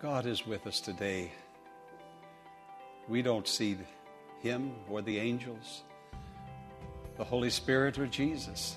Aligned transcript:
God 0.00 0.26
is 0.26 0.46
with 0.46 0.66
us 0.66 0.80
today. 0.80 1.32
We 3.08 3.22
don't 3.22 3.48
see 3.48 3.78
Him 4.40 4.72
or 4.90 5.00
the 5.00 5.18
angels, 5.18 5.84
the 7.16 7.24
Holy 7.24 7.48
Spirit 7.48 7.98
or 7.98 8.06
Jesus. 8.06 8.76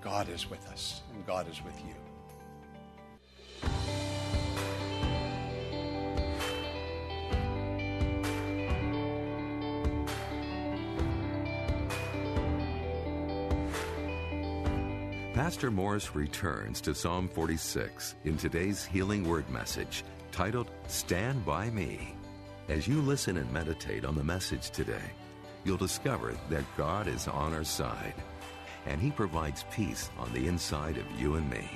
God 0.00 0.28
is 0.28 0.50
with 0.50 0.66
us, 0.68 1.02
and 1.14 1.24
God 1.24 1.48
is 1.48 1.60
with 1.62 1.80
you. 1.86 1.94
Pastor 15.40 15.70
Morris 15.70 16.14
returns 16.14 16.82
to 16.82 16.94
Psalm 16.94 17.26
46 17.26 18.14
in 18.24 18.36
today's 18.36 18.84
Healing 18.84 19.26
Word 19.26 19.48
message 19.48 20.04
titled 20.32 20.70
Stand 20.86 21.46
By 21.46 21.70
Me. 21.70 22.14
As 22.68 22.86
you 22.86 23.00
listen 23.00 23.38
and 23.38 23.50
meditate 23.50 24.04
on 24.04 24.14
the 24.14 24.22
message 24.22 24.68
today, 24.68 25.10
you'll 25.64 25.78
discover 25.78 26.34
that 26.50 26.76
God 26.76 27.08
is 27.08 27.26
on 27.26 27.54
our 27.54 27.64
side 27.64 28.12
and 28.84 29.00
He 29.00 29.10
provides 29.10 29.64
peace 29.70 30.10
on 30.18 30.30
the 30.34 30.46
inside 30.46 30.98
of 30.98 31.10
you 31.18 31.36
and 31.36 31.48
me. 31.48 31.70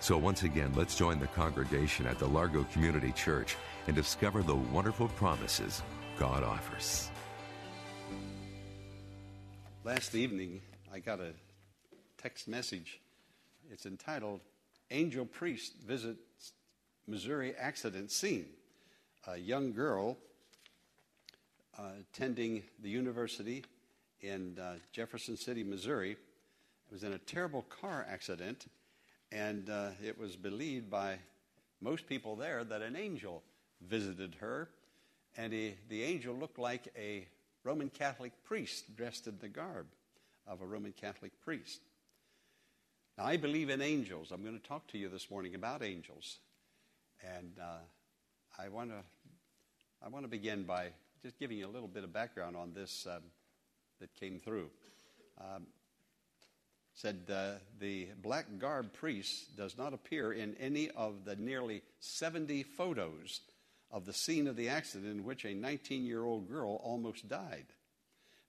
So, 0.00 0.18
once 0.18 0.42
again, 0.42 0.72
let's 0.74 0.98
join 0.98 1.20
the 1.20 1.28
congregation 1.28 2.08
at 2.08 2.18
the 2.18 2.26
Largo 2.26 2.64
Community 2.72 3.12
Church 3.12 3.54
and 3.86 3.94
discover 3.94 4.42
the 4.42 4.56
wonderful 4.56 5.06
promises 5.06 5.84
God 6.18 6.42
offers. 6.42 7.12
Last 9.84 10.16
evening, 10.16 10.62
I 10.92 10.98
got 10.98 11.20
a 11.20 11.30
text 12.18 12.48
message. 12.48 13.02
It's 13.70 13.86
entitled 13.86 14.40
Angel 14.90 15.24
Priest 15.24 15.74
Visits 15.86 16.52
Missouri 17.06 17.54
Accident 17.58 18.10
Scene. 18.10 18.46
A 19.26 19.38
young 19.38 19.72
girl 19.72 20.18
uh, 21.78 21.82
attending 22.00 22.62
the 22.82 22.90
university 22.90 23.64
in 24.20 24.58
uh, 24.58 24.74
Jefferson 24.92 25.36
City, 25.36 25.64
Missouri, 25.64 26.16
was 26.92 27.04
in 27.04 27.14
a 27.14 27.18
terrible 27.18 27.62
car 27.62 28.06
accident, 28.08 28.66
and 29.32 29.70
uh, 29.70 29.90
it 30.02 30.18
was 30.18 30.36
believed 30.36 30.90
by 30.90 31.18
most 31.80 32.06
people 32.06 32.36
there 32.36 32.64
that 32.64 32.82
an 32.82 32.96
angel 32.96 33.42
visited 33.80 34.36
her, 34.40 34.68
and 35.36 35.52
he, 35.52 35.74
the 35.88 36.02
angel 36.02 36.34
looked 36.34 36.58
like 36.58 36.92
a 36.98 37.26
Roman 37.64 37.88
Catholic 37.88 38.32
priest 38.44 38.94
dressed 38.94 39.26
in 39.26 39.38
the 39.40 39.48
garb 39.48 39.86
of 40.46 40.60
a 40.60 40.66
Roman 40.66 40.92
Catholic 40.92 41.32
priest. 41.40 41.80
Now, 43.16 43.26
I 43.26 43.36
believe 43.36 43.70
in 43.70 43.80
angels. 43.80 44.32
I'm 44.32 44.42
going 44.42 44.58
to 44.58 44.68
talk 44.68 44.88
to 44.88 44.98
you 44.98 45.08
this 45.08 45.30
morning 45.30 45.54
about 45.54 45.84
angels. 45.84 46.38
And 47.36 47.52
uh, 47.60 47.78
I 48.58 48.68
want 48.68 48.90
to 48.90 49.02
I 50.04 50.08
want 50.08 50.24
to 50.24 50.28
begin 50.28 50.64
by 50.64 50.88
just 51.22 51.38
giving 51.38 51.56
you 51.56 51.66
a 51.66 51.70
little 51.70 51.88
bit 51.88 52.02
of 52.02 52.12
background 52.12 52.56
on 52.56 52.74
this 52.74 53.06
um, 53.08 53.22
that 54.00 54.12
came 54.16 54.40
through. 54.40 54.68
Um, 55.40 55.68
said 56.94 57.20
uh, 57.32 57.52
the 57.78 58.08
black 58.20 58.46
garb 58.58 58.92
priest 58.92 59.56
does 59.56 59.78
not 59.78 59.94
appear 59.94 60.32
in 60.32 60.56
any 60.58 60.90
of 60.90 61.24
the 61.24 61.36
nearly 61.36 61.82
70 62.00 62.64
photos 62.64 63.40
of 63.92 64.06
the 64.06 64.12
scene 64.12 64.48
of 64.48 64.56
the 64.56 64.68
accident 64.68 65.10
in 65.10 65.24
which 65.24 65.44
a 65.44 65.54
19 65.54 66.04
year 66.04 66.24
old 66.24 66.48
girl 66.48 66.80
almost 66.82 67.28
died. 67.28 67.66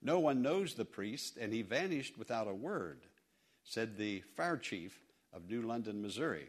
No 0.02 0.20
one 0.20 0.42
knows 0.42 0.74
the 0.74 0.86
priest, 0.86 1.38
and 1.40 1.54
he 1.54 1.62
vanished 1.62 2.18
without 2.18 2.48
a 2.48 2.54
word 2.54 3.06
said 3.66 3.98
the 3.98 4.22
fire 4.38 4.58
chief 4.58 4.98
of 5.34 5.50
New 5.50 5.64
London, 5.64 6.02
Missouri. 6.02 6.48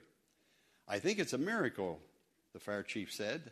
I 0.86 1.00
think 1.00 1.18
it's 1.18 1.32
a 1.32 1.38
miracle, 1.38 1.98
the 2.52 2.60
fire 2.60 2.84
chief 2.84 3.12
said. 3.12 3.50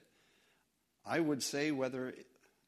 I 1.05 1.19
would 1.19 1.43
say 1.43 1.73
whether 1.73 2.15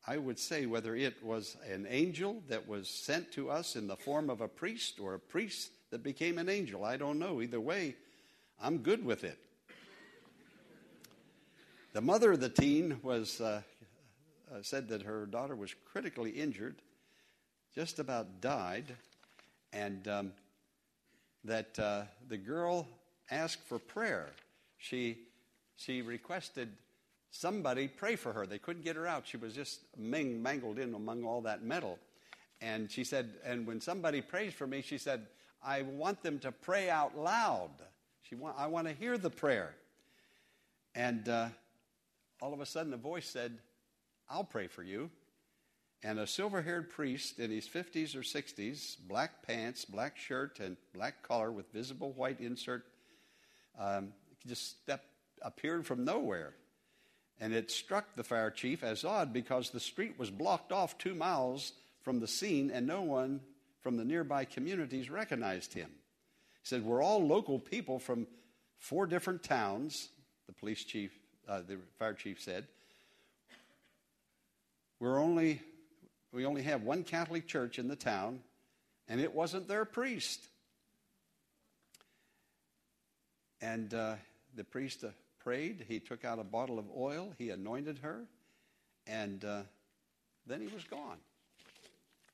I 0.08 0.18
would 0.18 0.38
say 0.38 0.66
whether 0.66 0.94
it 0.94 1.22
was 1.24 1.56
an 1.68 1.86
angel 1.88 2.42
that 2.48 2.68
was 2.68 2.88
sent 2.88 3.32
to 3.32 3.50
us 3.50 3.74
in 3.74 3.88
the 3.88 3.96
form 3.96 4.30
of 4.30 4.40
a 4.40 4.46
priest 4.46 5.00
or 5.00 5.14
a 5.14 5.18
priest 5.18 5.70
that 5.90 6.04
became 6.04 6.38
an 6.38 6.48
angel. 6.48 6.84
I 6.84 6.96
don't 6.96 7.18
know. 7.18 7.42
Either 7.42 7.60
way, 7.60 7.96
I'm 8.60 8.78
good 8.78 9.04
with 9.04 9.24
it. 9.24 9.38
The 11.92 12.00
mother 12.00 12.32
of 12.32 12.40
the 12.40 12.48
teen 12.48 13.00
was 13.02 13.40
uh, 13.40 13.62
uh, 14.52 14.58
said 14.62 14.88
that 14.88 15.02
her 15.02 15.26
daughter 15.26 15.56
was 15.56 15.74
critically 15.90 16.30
injured, 16.30 16.76
just 17.74 17.98
about 17.98 18.40
died, 18.40 18.94
and 19.72 20.06
um, 20.06 20.32
that 21.46 21.78
uh, 21.78 22.02
the 22.28 22.36
girl 22.36 22.86
asked 23.30 23.62
for 23.66 23.78
prayer. 23.78 24.28
She, 24.78 25.18
she 25.76 26.02
requested 26.02 26.68
somebody 27.30 27.88
pray 27.88 28.16
for 28.16 28.32
her. 28.32 28.46
They 28.46 28.58
couldn't 28.58 28.84
get 28.84 28.96
her 28.96 29.06
out. 29.06 29.26
She 29.26 29.36
was 29.36 29.54
just 29.54 29.80
mangled 29.96 30.78
in 30.78 30.94
among 30.94 31.24
all 31.24 31.40
that 31.42 31.62
metal. 31.62 31.98
And 32.60 32.90
she 32.90 33.04
said, 33.04 33.30
and 33.44 33.66
when 33.66 33.80
somebody 33.80 34.20
prays 34.20 34.52
for 34.52 34.66
me, 34.66 34.82
she 34.82 34.98
said, 34.98 35.26
I 35.62 35.82
want 35.82 36.22
them 36.22 36.38
to 36.40 36.52
pray 36.52 36.88
out 36.88 37.18
loud. 37.18 37.70
She 38.22 38.34
want, 38.34 38.56
I 38.58 38.66
want 38.66 38.86
to 38.88 38.94
hear 38.94 39.18
the 39.18 39.30
prayer. 39.30 39.74
And 40.94 41.28
uh, 41.28 41.48
all 42.40 42.54
of 42.54 42.60
a 42.60 42.66
sudden, 42.66 42.92
a 42.94 42.96
voice 42.98 43.28
said, 43.28 43.58
I'll 44.28 44.44
pray 44.44 44.66
for 44.66 44.82
you 44.82 45.10
and 46.02 46.18
a 46.18 46.26
silver 46.26 46.62
haired 46.62 46.90
priest 46.90 47.38
in 47.38 47.50
his 47.50 47.66
50s 47.66 48.14
or 48.14 48.20
60s, 48.20 48.96
black 49.08 49.42
pants, 49.46 49.84
black 49.84 50.16
shirt, 50.16 50.60
and 50.60 50.76
black 50.94 51.22
collar 51.22 51.50
with 51.50 51.72
visible 51.72 52.12
white 52.12 52.40
insert, 52.40 52.84
um, 53.78 54.12
just 54.46 54.82
stepped, 54.82 55.08
appeared 55.42 55.86
from 55.86 56.04
nowhere. 56.04 56.54
And 57.40 57.52
it 57.52 57.70
struck 57.70 58.14
the 58.14 58.24
fire 58.24 58.50
chief 58.50 58.82
as 58.82 59.04
odd 59.04 59.32
because 59.32 59.70
the 59.70 59.80
street 59.80 60.18
was 60.18 60.30
blocked 60.30 60.72
off 60.72 60.96
two 60.96 61.14
miles 61.14 61.72
from 62.02 62.20
the 62.20 62.28
scene 62.28 62.70
and 62.70 62.86
no 62.86 63.02
one 63.02 63.40
from 63.82 63.96
the 63.96 64.04
nearby 64.04 64.44
communities 64.44 65.10
recognized 65.10 65.74
him. 65.74 65.90
He 65.90 66.68
said, 66.68 66.84
We're 66.84 67.02
all 67.02 67.26
local 67.26 67.58
people 67.58 67.98
from 67.98 68.26
four 68.78 69.06
different 69.06 69.42
towns, 69.42 70.08
the 70.46 70.52
police 70.52 70.84
chief, 70.84 71.12
uh, 71.48 71.60
the 71.66 71.78
fire 71.98 72.14
chief 72.14 72.40
said. 72.40 72.66
We're 74.98 75.20
only 75.20 75.60
we 76.36 76.44
only 76.44 76.60
have 76.60 76.82
one 76.82 77.02
Catholic 77.02 77.46
church 77.46 77.78
in 77.78 77.88
the 77.88 77.96
town, 77.96 78.40
and 79.08 79.22
it 79.22 79.34
wasn't 79.34 79.66
their 79.68 79.86
priest. 79.86 80.46
And 83.62 83.94
uh, 83.94 84.16
the 84.54 84.62
priest 84.62 85.02
uh, 85.02 85.08
prayed. 85.42 85.86
He 85.88 85.98
took 85.98 86.26
out 86.26 86.38
a 86.38 86.44
bottle 86.44 86.78
of 86.78 86.84
oil. 86.94 87.32
He 87.38 87.48
anointed 87.48 88.00
her. 88.02 88.24
And 89.06 89.42
uh, 89.46 89.62
then 90.46 90.60
he 90.60 90.66
was 90.66 90.84
gone. 90.84 91.16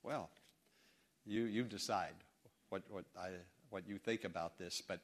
Well, 0.02 0.30
you, 1.24 1.44
you 1.44 1.62
decide 1.62 2.14
what, 2.70 2.82
what, 2.90 3.04
I, 3.16 3.28
what 3.70 3.86
you 3.86 3.98
think 3.98 4.24
about 4.24 4.58
this. 4.58 4.82
But 4.84 4.98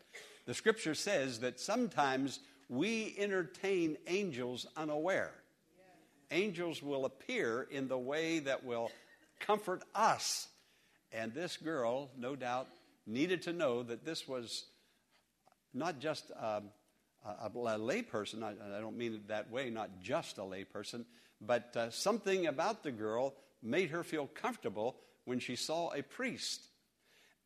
the 0.44 0.54
scripture 0.54 0.96
says 0.96 1.38
that 1.38 1.60
sometimes 1.60 2.40
we 2.68 3.14
entertain 3.16 3.96
angels 4.08 4.66
unaware 4.76 5.30
angels 6.30 6.82
will 6.82 7.04
appear 7.04 7.66
in 7.70 7.88
the 7.88 7.98
way 7.98 8.40
that 8.40 8.64
will 8.64 8.90
comfort 9.40 9.82
us. 9.94 10.48
And 11.12 11.32
this 11.32 11.56
girl, 11.56 12.10
no 12.18 12.36
doubt, 12.36 12.68
needed 13.06 13.42
to 13.42 13.52
know 13.52 13.82
that 13.82 14.04
this 14.04 14.28
was 14.28 14.66
not 15.72 15.98
just 15.98 16.30
um, 16.38 16.64
a, 17.24 17.46
a 17.46 17.78
layperson, 17.78 18.42
I, 18.42 18.50
I, 18.76 18.80
don't 18.80 18.96
mean 18.96 19.14
it 19.14 19.28
that 19.28 19.50
way, 19.50 19.70
not 19.70 20.00
just 20.00 20.38
a 20.38 20.42
layperson, 20.42 21.04
but 21.40 21.74
uh, 21.76 21.90
something 21.90 22.46
about 22.46 22.82
the 22.82 22.90
girl 22.90 23.34
made 23.62 23.90
her 23.90 24.04
feel 24.04 24.26
comfortable 24.26 24.96
when 25.24 25.38
she 25.38 25.56
saw 25.56 25.92
a 25.92 26.02
priest. 26.02 26.60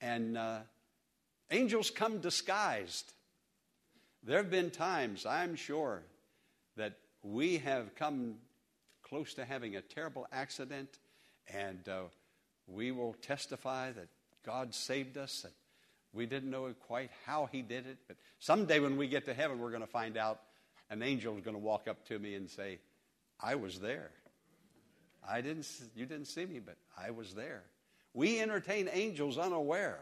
And 0.00 0.36
uh, 0.36 0.60
angels 1.50 1.90
come 1.90 2.18
disguised. 2.18 3.12
There 4.24 4.38
have 4.38 4.50
been 4.50 4.70
times, 4.70 5.26
I'm 5.26 5.56
sure, 5.56 6.02
that 6.76 6.94
we 7.22 7.58
have 7.58 7.94
come 7.96 8.36
close 9.12 9.34
to 9.34 9.44
having 9.44 9.76
a 9.76 9.82
terrible 9.82 10.26
accident, 10.32 10.88
and 11.52 11.86
uh, 11.86 12.00
we 12.66 12.90
will 12.92 13.12
testify 13.20 13.92
that 13.92 14.08
God 14.42 14.74
saved 14.74 15.18
us. 15.18 15.44
And 15.44 15.52
We 16.14 16.24
didn't 16.24 16.50
know 16.50 16.72
quite 16.86 17.10
how 17.26 17.46
he 17.52 17.60
did 17.60 17.86
it, 17.86 17.98
but 18.08 18.16
someday 18.38 18.80
when 18.80 18.96
we 18.96 19.08
get 19.08 19.26
to 19.26 19.34
heaven, 19.34 19.58
we're 19.58 19.68
going 19.68 19.82
to 19.82 19.86
find 19.86 20.16
out 20.16 20.40
an 20.88 21.02
angel 21.02 21.36
is 21.36 21.44
going 21.44 21.54
to 21.54 21.62
walk 21.62 21.88
up 21.88 22.06
to 22.06 22.18
me 22.18 22.36
and 22.36 22.48
say, 22.48 22.78
I 23.38 23.54
was 23.56 23.80
there. 23.80 24.12
I 25.28 25.42
didn't, 25.42 25.68
you 25.94 26.06
didn't 26.06 26.28
see 26.28 26.46
me, 26.46 26.58
but 26.60 26.78
I 26.96 27.10
was 27.10 27.34
there. 27.34 27.64
We 28.14 28.40
entertain 28.40 28.88
angels 28.90 29.36
unaware. 29.36 30.00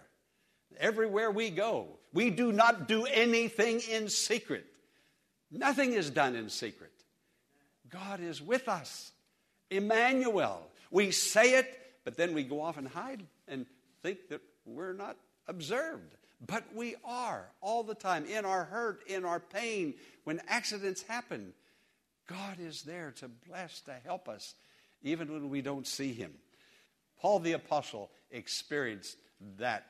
Everywhere 0.78 1.32
we 1.32 1.50
go, 1.50 1.88
we 2.12 2.30
do 2.30 2.52
not 2.52 2.86
do 2.86 3.06
anything 3.06 3.80
in 3.90 4.08
secret. 4.08 4.66
Nothing 5.50 5.94
is 5.94 6.10
done 6.10 6.36
in 6.36 6.48
secret. 6.48 6.89
God 7.90 8.20
is 8.20 8.40
with 8.40 8.68
us. 8.68 9.12
Emmanuel. 9.70 10.66
We 10.90 11.10
say 11.10 11.54
it, 11.54 11.78
but 12.04 12.16
then 12.16 12.34
we 12.34 12.42
go 12.42 12.60
off 12.60 12.76
and 12.76 12.88
hide 12.88 13.22
and 13.46 13.66
think 14.02 14.28
that 14.28 14.40
we're 14.64 14.92
not 14.92 15.16
observed. 15.46 16.14
But 16.46 16.64
we 16.74 16.96
are 17.04 17.48
all 17.60 17.82
the 17.82 17.94
time 17.94 18.24
in 18.24 18.44
our 18.44 18.64
hurt, 18.64 19.02
in 19.06 19.24
our 19.24 19.40
pain, 19.40 19.94
when 20.24 20.40
accidents 20.48 21.02
happen. 21.02 21.52
God 22.26 22.58
is 22.58 22.82
there 22.82 23.12
to 23.16 23.28
bless, 23.28 23.80
to 23.82 23.94
help 24.04 24.28
us, 24.28 24.54
even 25.02 25.32
when 25.32 25.50
we 25.50 25.60
don't 25.60 25.86
see 25.86 26.12
Him. 26.12 26.32
Paul 27.20 27.40
the 27.40 27.52
Apostle 27.52 28.10
experienced 28.30 29.16
that 29.58 29.86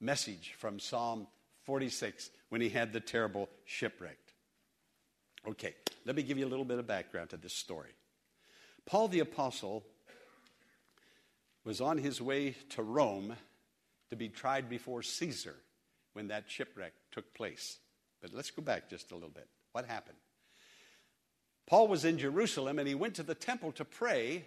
message 0.00 0.54
from 0.58 0.78
Psalm 0.78 1.26
46 1.64 2.30
when 2.48 2.60
he 2.60 2.68
had 2.68 2.92
the 2.92 3.00
terrible 3.00 3.48
shipwreck. 3.64 4.18
Okay, 5.48 5.74
let 6.04 6.16
me 6.16 6.22
give 6.22 6.38
you 6.38 6.46
a 6.46 6.48
little 6.48 6.64
bit 6.64 6.78
of 6.78 6.86
background 6.86 7.30
to 7.30 7.36
this 7.36 7.54
story. 7.54 7.90
Paul 8.86 9.08
the 9.08 9.20
Apostle 9.20 9.84
was 11.64 11.80
on 11.80 11.98
his 11.98 12.20
way 12.20 12.54
to 12.70 12.82
Rome 12.82 13.34
to 14.10 14.16
be 14.16 14.28
tried 14.28 14.68
before 14.68 15.02
Caesar 15.02 15.56
when 16.12 16.28
that 16.28 16.44
shipwreck 16.48 16.92
took 17.12 17.32
place. 17.34 17.78
But 18.20 18.34
let's 18.34 18.50
go 18.50 18.62
back 18.62 18.90
just 18.90 19.12
a 19.12 19.14
little 19.14 19.30
bit. 19.30 19.48
What 19.72 19.86
happened? 19.86 20.18
Paul 21.66 21.88
was 21.88 22.04
in 22.04 22.18
Jerusalem 22.18 22.78
and 22.78 22.88
he 22.88 22.94
went 22.94 23.14
to 23.14 23.22
the 23.22 23.34
temple 23.34 23.72
to 23.72 23.84
pray, 23.84 24.44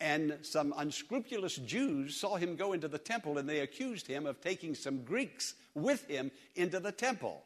and 0.00 0.38
some 0.42 0.72
unscrupulous 0.76 1.56
Jews 1.56 2.16
saw 2.16 2.36
him 2.36 2.56
go 2.56 2.72
into 2.72 2.88
the 2.88 2.98
temple 2.98 3.38
and 3.38 3.48
they 3.48 3.60
accused 3.60 4.06
him 4.06 4.26
of 4.26 4.40
taking 4.40 4.74
some 4.74 5.02
Greeks 5.02 5.54
with 5.74 6.06
him 6.08 6.30
into 6.54 6.80
the 6.80 6.92
temple. 6.92 7.42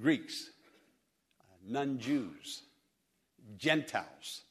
Greeks, 0.00 0.50
non 1.66 1.98
Jews, 1.98 2.62
Gentiles. 3.56 4.42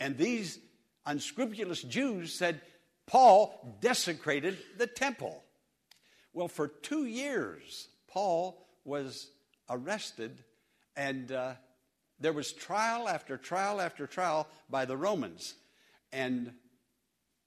And 0.00 0.18
these 0.18 0.58
unscrupulous 1.06 1.82
Jews 1.82 2.34
said, 2.34 2.60
Paul 3.06 3.78
desecrated 3.80 4.58
the 4.78 4.86
temple. 4.86 5.42
Well, 6.32 6.48
for 6.48 6.68
two 6.68 7.04
years, 7.04 7.88
Paul 8.08 8.66
was 8.84 9.30
arrested, 9.70 10.42
and 10.96 11.30
uh, 11.30 11.52
there 12.18 12.32
was 12.32 12.52
trial 12.52 13.08
after 13.08 13.36
trial 13.36 13.80
after 13.80 14.06
trial 14.06 14.48
by 14.68 14.84
the 14.84 14.96
Romans. 14.96 15.54
And 16.12 16.52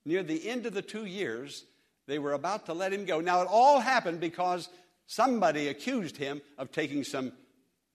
near 0.05 0.23
the 0.23 0.47
end 0.47 0.65
of 0.65 0.73
the 0.73 0.81
two 0.81 1.05
years, 1.05 1.65
they 2.05 2.19
were 2.19 2.33
about 2.33 2.65
to 2.67 2.73
let 2.73 2.93
him 2.93 3.05
go. 3.05 3.19
Now, 3.19 3.41
it 3.41 3.47
all 3.49 3.79
happened 3.79 4.19
because 4.19 4.69
somebody 5.05 5.67
accused 5.67 6.17
him 6.17 6.41
of 6.57 6.71
taking 6.71 7.03
some 7.03 7.33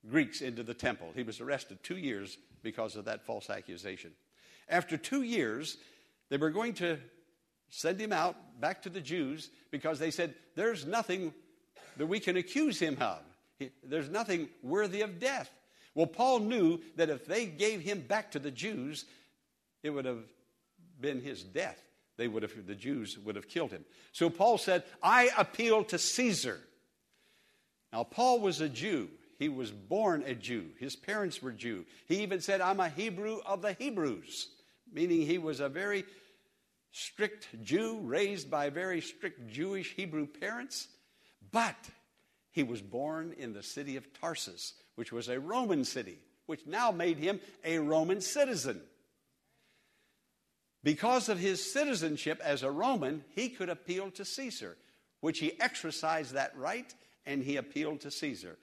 Greeks 0.08 0.40
into 0.40 0.62
the 0.62 0.74
temple. 0.74 1.08
He 1.14 1.22
was 1.22 1.40
arrested 1.40 1.82
two 1.82 1.96
years 1.96 2.36
because 2.62 2.96
of 2.96 3.04
that 3.04 3.24
false 3.24 3.50
accusation. 3.50 4.12
After 4.68 4.96
two 4.96 5.22
years, 5.22 5.76
they 6.28 6.36
were 6.36 6.50
going 6.50 6.74
to 6.74 6.98
send 7.68 8.00
him 8.00 8.12
out 8.12 8.36
back 8.60 8.82
to 8.82 8.90
the 8.90 9.00
Jews 9.00 9.50
because 9.70 9.98
they 9.98 10.10
said, 10.10 10.34
There's 10.56 10.86
nothing 10.86 11.32
that 11.96 12.06
we 12.06 12.20
can 12.20 12.36
accuse 12.36 12.78
him 12.78 12.96
of. 13.00 13.18
There's 13.84 14.08
nothing 14.08 14.48
worthy 14.62 15.02
of 15.02 15.20
death. 15.20 15.50
Well, 15.94 16.06
Paul 16.06 16.40
knew 16.40 16.80
that 16.96 17.10
if 17.10 17.26
they 17.26 17.46
gave 17.46 17.80
him 17.80 18.00
back 18.00 18.32
to 18.32 18.38
the 18.38 18.50
Jews, 18.50 19.04
it 19.82 19.90
would 19.90 20.04
have 20.04 20.24
been 21.00 21.20
his 21.20 21.42
death. 21.42 21.80
They 22.16 22.28
would 22.28 22.42
have, 22.42 22.66
the 22.66 22.74
Jews 22.74 23.18
would 23.18 23.36
have 23.36 23.48
killed 23.48 23.70
him. 23.70 23.84
So 24.12 24.30
Paul 24.30 24.58
said, 24.58 24.84
I 25.02 25.30
appeal 25.36 25.84
to 25.84 25.98
Caesar. 25.98 26.60
Now, 27.92 28.04
Paul 28.04 28.40
was 28.40 28.60
a 28.60 28.68
Jew. 28.68 29.08
He 29.38 29.48
was 29.48 29.70
born 29.70 30.22
a 30.26 30.34
Jew. 30.34 30.66
His 30.78 30.96
parents 30.96 31.42
were 31.42 31.52
Jew. 31.52 31.84
He 32.06 32.22
even 32.22 32.40
said, 32.40 32.60
I'm 32.60 32.80
a 32.80 32.88
Hebrew 32.88 33.38
of 33.46 33.62
the 33.62 33.72
Hebrews, 33.72 34.48
meaning 34.92 35.22
he 35.22 35.38
was 35.38 35.60
a 35.60 35.68
very 35.68 36.04
strict 36.92 37.48
Jew 37.62 38.00
raised 38.02 38.50
by 38.50 38.70
very 38.70 39.00
strict 39.00 39.50
Jewish 39.50 39.94
Hebrew 39.94 40.26
parents. 40.26 40.88
But 41.50 41.76
he 42.50 42.62
was 42.62 42.82
born 42.82 43.34
in 43.38 43.52
the 43.52 43.62
city 43.62 43.96
of 43.96 44.12
Tarsus, 44.20 44.74
which 44.94 45.12
was 45.12 45.28
a 45.28 45.40
Roman 45.40 45.84
city, 45.84 46.18
which 46.46 46.66
now 46.66 46.90
made 46.90 47.18
him 47.18 47.40
a 47.64 47.78
Roman 47.78 48.20
citizen. 48.20 48.80
Because 50.84 51.28
of 51.28 51.38
his 51.38 51.72
citizenship 51.72 52.40
as 52.44 52.62
a 52.62 52.70
Roman, 52.70 53.24
he 53.34 53.48
could 53.48 53.68
appeal 53.68 54.10
to 54.12 54.24
Caesar, 54.24 54.76
which 55.20 55.38
he 55.38 55.58
exercised 55.60 56.34
that 56.34 56.56
right 56.56 56.92
and 57.24 57.42
he 57.42 57.56
appealed 57.56 58.00
to 58.00 58.10
Caesar. 58.10 58.58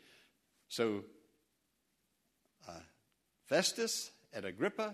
So 0.70 1.04
uh, 2.68 2.72
Festus 3.48 4.12
and 4.32 4.46
Agrippa 4.46 4.94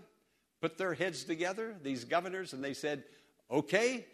put 0.61 0.77
their 0.77 0.93
heads 0.93 1.25
together, 1.25 1.75
these 1.83 2.05
governors, 2.05 2.53
and 2.53 2.63
they 2.63 2.73
said, 2.73 3.03
Okay, 3.51 4.05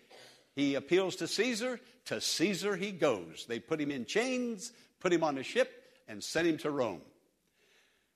he 0.55 0.75
appeals 0.75 1.15
to 1.17 1.27
Caesar. 1.27 1.79
To 2.05 2.19
Caesar 2.19 2.75
he 2.75 2.91
goes. 2.91 3.45
They 3.47 3.59
put 3.59 3.79
him 3.79 3.91
in 3.91 4.05
chains, 4.05 4.73
put 4.99 5.13
him 5.13 5.23
on 5.23 5.37
a 5.37 5.43
ship, 5.43 5.71
and 6.07 6.23
sent 6.23 6.47
him 6.47 6.57
to 6.59 6.71
Rome. 6.71 7.01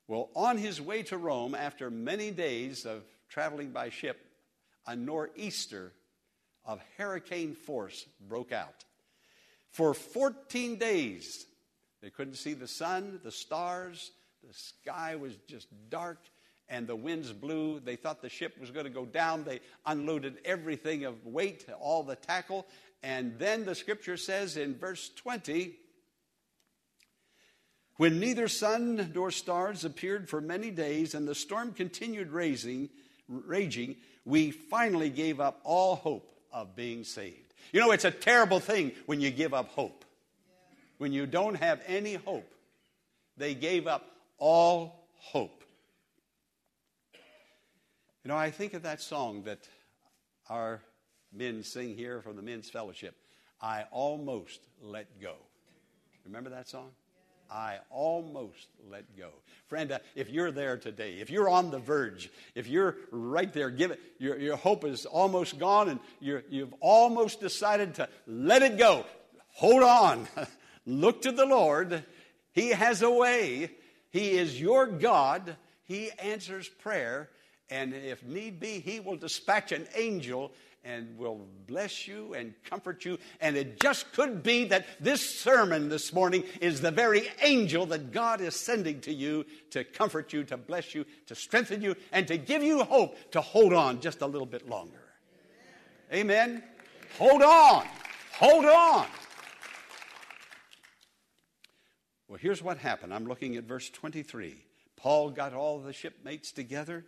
Well, 0.07 0.29
on 0.35 0.57
his 0.57 0.81
way 0.81 1.03
to 1.03 1.17
Rome, 1.17 1.55
after 1.55 1.89
many 1.89 2.31
days 2.31 2.85
of 2.85 3.03
traveling 3.29 3.71
by 3.71 3.89
ship, 3.89 4.17
a 4.85 4.95
nor'easter 4.95 5.93
of 6.65 6.81
hurricane 6.97 7.53
force 7.53 8.05
broke 8.27 8.51
out. 8.51 8.85
For 9.71 9.93
14 9.93 10.77
days, 10.77 11.45
they 12.01 12.09
couldn't 12.09 12.35
see 12.35 12.53
the 12.53 12.67
sun, 12.67 13.19
the 13.23 13.31
stars, 13.31 14.11
the 14.47 14.53
sky 14.53 15.15
was 15.15 15.35
just 15.47 15.67
dark, 15.89 16.19
and 16.69 16.87
the 16.87 16.95
winds 16.95 17.31
blew. 17.31 17.79
They 17.79 17.95
thought 17.95 18.21
the 18.21 18.29
ship 18.29 18.57
was 18.59 18.71
going 18.71 18.85
to 18.85 18.91
go 18.91 19.05
down. 19.05 19.43
They 19.43 19.59
unloaded 19.85 20.37
everything 20.45 21.05
of 21.05 21.25
weight, 21.25 21.65
all 21.79 22.03
the 22.03 22.15
tackle. 22.15 22.65
And 23.03 23.37
then 23.37 23.65
the 23.65 23.75
scripture 23.75 24.17
says 24.17 24.57
in 24.57 24.75
verse 24.75 25.11
20 25.15 25.75
when 27.97 28.19
neither 28.19 28.47
sun 28.47 29.11
nor 29.15 29.31
stars 29.31 29.85
appeared 29.85 30.27
for 30.27 30.41
many 30.41 30.69
days 30.69 31.15
and 31.15 31.27
the 31.27 31.35
storm 31.35 31.71
continued 31.71 32.29
raising, 32.29 32.89
raging, 33.29 33.95
we 34.25 34.51
finally 34.51 35.09
gave 35.09 35.39
up 35.39 35.61
all 35.63 35.95
hope 35.95 36.35
of 36.51 36.75
being 36.75 37.03
saved. 37.03 37.53
You 37.71 37.79
know, 37.79 37.91
it's 37.91 38.05
a 38.05 38.11
terrible 38.11 38.59
thing 38.59 38.91
when 39.05 39.21
you 39.21 39.31
give 39.31 39.53
up 39.53 39.69
hope. 39.69 40.04
When 40.97 41.11
you 41.11 41.25
don't 41.25 41.55
have 41.55 41.81
any 41.87 42.15
hope, 42.15 42.49
they 43.37 43.53
gave 43.53 43.87
up 43.87 44.05
all 44.37 45.07
hope. 45.15 45.63
You 48.23 48.29
know, 48.29 48.37
I 48.37 48.49
think 48.51 48.73
of 48.73 48.83
that 48.83 49.01
song 49.01 49.43
that 49.43 49.59
our 50.49 50.81
men 51.31 51.63
sing 51.63 51.95
here 51.95 52.21
from 52.21 52.35
the 52.35 52.41
men's 52.41 52.69
fellowship 52.69 53.15
I 53.61 53.85
almost 53.91 54.59
let 54.81 55.21
go. 55.21 55.35
Remember 56.25 56.49
that 56.49 56.67
song? 56.67 56.91
I 57.49 57.77
almost 57.89 58.67
let 58.89 59.05
go. 59.17 59.29
Friend, 59.67 59.91
uh, 59.91 59.99
if 60.15 60.29
you're 60.29 60.51
there 60.51 60.77
today, 60.77 61.19
if 61.19 61.29
you're 61.29 61.49
on 61.49 61.71
the 61.71 61.79
verge, 61.79 62.29
if 62.55 62.67
you're 62.67 62.95
right 63.11 63.51
there, 63.53 63.69
give 63.69 63.91
it, 63.91 63.99
your, 64.17 64.37
your 64.37 64.55
hope 64.55 64.83
is 64.83 65.05
almost 65.05 65.59
gone 65.59 65.89
and 65.89 65.99
you 66.19 66.41
you've 66.49 66.73
almost 66.79 67.39
decided 67.39 67.95
to 67.95 68.09
let 68.27 68.61
it 68.61 68.77
go. 68.77 69.05
Hold 69.53 69.83
on. 69.83 70.27
Look 70.85 71.23
to 71.23 71.31
the 71.31 71.45
Lord. 71.45 72.03
He 72.53 72.69
has 72.69 73.01
a 73.01 73.09
way. 73.09 73.71
He 74.11 74.31
is 74.31 74.59
your 74.59 74.87
God. 74.87 75.55
He 75.83 76.11
answers 76.11 76.67
prayer. 76.67 77.29
And 77.69 77.93
if 77.93 78.23
need 78.23 78.59
be, 78.59 78.79
He 78.79 78.99
will 78.99 79.17
dispatch 79.17 79.71
an 79.71 79.87
angel 79.95 80.51
and 80.85 81.17
will 81.17 81.41
bless 81.67 82.07
you 82.07 82.35
and 82.35 82.53
comfort 82.69 83.03
you. 83.03 83.17
And 83.41 83.57
it 83.57 83.81
just 83.81 84.13
could 84.13 84.43
be 84.43 84.65
that 84.65 84.85
this 84.99 85.27
sermon 85.27 85.89
this 85.89 86.13
morning 86.13 86.43
is 86.61 86.79
the 86.79 86.91
very 86.91 87.27
angel 87.41 87.87
that 87.87 88.11
God 88.11 88.39
is 88.39 88.55
sending 88.55 89.01
to 89.01 89.11
you 89.11 89.45
to 89.71 89.83
comfort 89.83 90.31
you, 90.31 90.43
to 90.43 90.57
bless 90.57 90.93
you, 90.93 91.05
to 91.25 91.33
strengthen 91.33 91.81
you, 91.81 91.95
and 92.11 92.27
to 92.27 92.37
give 92.37 92.61
you 92.61 92.83
hope 92.83 93.17
to 93.31 93.41
hold 93.41 93.73
on 93.73 93.99
just 93.99 94.21
a 94.21 94.27
little 94.27 94.45
bit 94.45 94.69
longer. 94.69 95.01
Amen. 96.13 96.31
Amen. 96.31 96.63
Hold 97.17 97.41
on. 97.41 97.85
Hold 98.33 98.65
on. 98.65 99.07
Well, 102.35 102.41
here's 102.41 102.61
what 102.61 102.79
happened. 102.79 103.13
I'm 103.13 103.27
looking 103.27 103.55
at 103.55 103.63
verse 103.63 103.89
23. 103.89 104.55
Paul 104.97 105.29
got 105.29 105.53
all 105.53 105.79
the 105.79 105.93
shipmates 105.93 106.51
together 106.51 107.05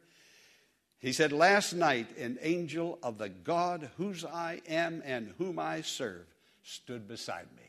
he 1.00 1.14
said, 1.14 1.32
Last 1.32 1.74
night, 1.74 2.18
an 2.18 2.40
angel 2.42 2.98
of 3.04 3.18
the 3.18 3.30
God 3.30 3.90
whose 3.98 4.26
I 4.26 4.62
am 4.68 5.04
and 5.06 5.34
whom 5.38 5.60
I 5.60 5.82
serve 5.82 6.26
stood 6.64 7.08
beside 7.08 7.48
me. 7.56 7.64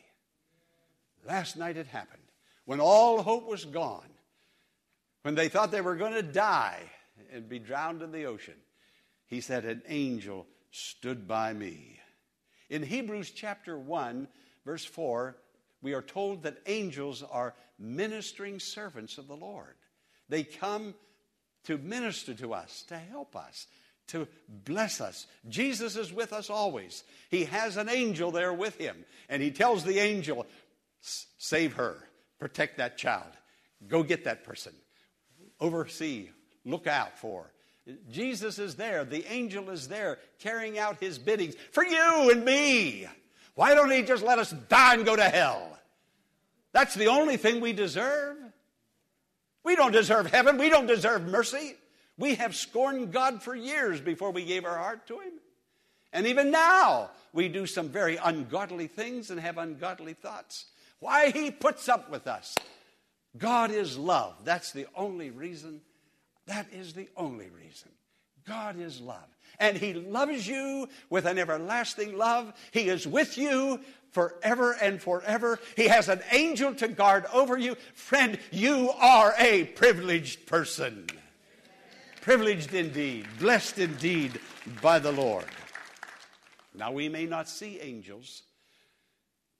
Last 1.26 1.56
night 1.56 1.76
it 1.76 1.86
happened 1.86 2.22
when 2.64 2.80
all 2.80 3.22
hope 3.22 3.46
was 3.46 3.64
gone, 3.64 4.08
when 5.22 5.34
they 5.34 5.48
thought 5.48 5.70
they 5.70 5.80
were 5.80 5.96
going 5.96 6.14
to 6.14 6.22
die 6.22 6.80
and 7.32 7.48
be 7.48 7.58
drowned 7.58 8.02
in 8.02 8.12
the 8.12 8.24
ocean. 8.24 8.54
He 9.26 9.40
said, 9.40 9.64
An 9.64 9.82
angel 9.88 10.46
stood 10.70 11.28
by 11.28 11.52
me. 11.52 12.00
In 12.70 12.82
Hebrews 12.82 13.30
chapter 13.30 13.78
1, 13.78 14.28
verse 14.64 14.84
4, 14.84 15.36
we 15.82 15.94
are 15.94 16.02
told 16.02 16.42
that 16.42 16.58
angels 16.66 17.22
are 17.22 17.54
ministering 17.78 18.58
servants 18.58 19.18
of 19.18 19.28
the 19.28 19.36
Lord. 19.36 19.74
They 20.28 20.44
come 20.44 20.94
to 21.64 21.78
minister 21.78 22.34
to 22.34 22.54
us, 22.54 22.82
to 22.88 22.98
help 22.98 23.36
us, 23.36 23.66
to 24.08 24.26
bless 24.48 25.00
us. 25.00 25.26
Jesus 25.48 25.96
is 25.96 26.12
with 26.12 26.32
us 26.32 26.50
always. 26.50 27.04
He 27.30 27.44
has 27.44 27.76
an 27.76 27.88
angel 27.88 28.30
there 28.30 28.52
with 28.52 28.76
him, 28.78 29.04
and 29.28 29.42
he 29.42 29.50
tells 29.50 29.84
the 29.84 29.98
angel, 29.98 30.46
Save 31.00 31.74
her, 31.74 32.08
protect 32.38 32.78
that 32.78 32.98
child, 32.98 33.30
go 33.86 34.02
get 34.02 34.24
that 34.24 34.44
person, 34.44 34.72
oversee, 35.60 36.30
look 36.64 36.86
out 36.86 37.18
for. 37.18 37.52
Jesus 38.10 38.58
is 38.58 38.74
there, 38.74 39.04
the 39.04 39.24
angel 39.32 39.70
is 39.70 39.88
there, 39.88 40.18
carrying 40.40 40.78
out 40.78 40.98
his 41.00 41.18
biddings 41.18 41.54
for 41.70 41.84
you 41.84 42.30
and 42.30 42.44
me. 42.44 43.06
Why 43.58 43.74
don't 43.74 43.90
he 43.90 44.02
just 44.02 44.22
let 44.22 44.38
us 44.38 44.52
die 44.52 44.94
and 44.94 45.04
go 45.04 45.16
to 45.16 45.24
hell? 45.24 45.76
That's 46.70 46.94
the 46.94 47.08
only 47.08 47.36
thing 47.36 47.60
we 47.60 47.72
deserve. 47.72 48.36
We 49.64 49.74
don't 49.74 49.90
deserve 49.90 50.30
heaven. 50.30 50.58
We 50.58 50.70
don't 50.70 50.86
deserve 50.86 51.26
mercy. 51.26 51.74
We 52.16 52.36
have 52.36 52.54
scorned 52.54 53.12
God 53.12 53.42
for 53.42 53.56
years 53.56 54.00
before 54.00 54.30
we 54.30 54.44
gave 54.44 54.64
our 54.64 54.78
heart 54.78 55.08
to 55.08 55.18
Him. 55.18 55.32
And 56.12 56.28
even 56.28 56.52
now, 56.52 57.10
we 57.32 57.48
do 57.48 57.66
some 57.66 57.88
very 57.88 58.16
ungodly 58.16 58.86
things 58.86 59.28
and 59.28 59.40
have 59.40 59.58
ungodly 59.58 60.12
thoughts. 60.12 60.66
Why 61.00 61.32
He 61.32 61.50
puts 61.50 61.88
up 61.88 62.08
with 62.12 62.28
us. 62.28 62.54
God 63.36 63.72
is 63.72 63.98
love. 63.98 64.36
That's 64.44 64.70
the 64.70 64.86
only 64.94 65.30
reason. 65.30 65.80
That 66.46 66.68
is 66.72 66.92
the 66.92 67.08
only 67.16 67.50
reason. 67.50 67.90
God 68.46 68.78
is 68.78 69.00
love. 69.00 69.26
And 69.58 69.76
He 69.76 69.94
loves 69.94 70.46
you 70.46 70.88
with 71.10 71.24
an 71.26 71.38
everlasting 71.38 72.16
love. 72.16 72.52
He 72.70 72.88
is 72.88 73.06
with 73.06 73.36
you 73.38 73.80
forever 74.10 74.76
and 74.80 75.00
forever. 75.00 75.58
He 75.76 75.88
has 75.88 76.08
an 76.08 76.22
angel 76.32 76.74
to 76.76 76.88
guard 76.88 77.26
over 77.32 77.58
you. 77.58 77.76
Friend, 77.94 78.38
you 78.50 78.90
are 78.98 79.34
a 79.38 79.64
privileged 79.64 80.46
person. 80.46 81.06
Privileged 82.20 82.74
indeed, 82.74 83.26
blessed 83.38 83.78
indeed 83.78 84.40
by 84.82 84.98
the 84.98 85.12
Lord. 85.12 85.46
Now, 86.74 86.92
we 86.92 87.08
may 87.08 87.26
not 87.26 87.48
see 87.48 87.80
angels, 87.80 88.42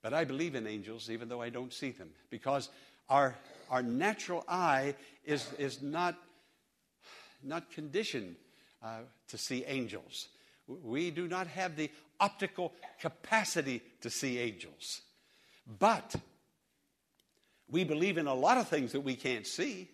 but 0.03 0.13
I 0.13 0.25
believe 0.25 0.55
in 0.55 0.67
angels 0.67 1.11
even 1.11 1.29
though 1.29 1.43
I 1.43 1.51
don't 1.51 1.73
see 1.73 1.91
them 1.91 2.11
because 2.31 2.69
our, 3.09 3.35
our 3.71 3.83
natural 3.83 4.45
eye 4.49 4.95
is, 5.25 5.49
is 5.59 5.83
not, 5.83 6.17
not 7.43 7.71
conditioned 7.71 8.37
uh, 8.83 8.99
to 9.29 9.39
see 9.39 9.65
angels. 9.67 10.29
We 10.67 11.11
do 11.11 11.29
not 11.29 11.47
have 11.47 11.77
the 11.77 11.91
optical 12.21 12.73
capacity 13.01 13.83
to 14.03 14.11
see 14.11 14.39
angels. 14.39 15.03
But 15.79 16.15
we 17.71 17.85
believe 17.85 18.19
in 18.19 18.27
a 18.27 18.35
lot 18.35 18.59
of 18.59 18.69
things 18.69 18.93
that 18.93 19.01
we 19.01 19.15
can't 19.15 19.47
see. 19.47 19.89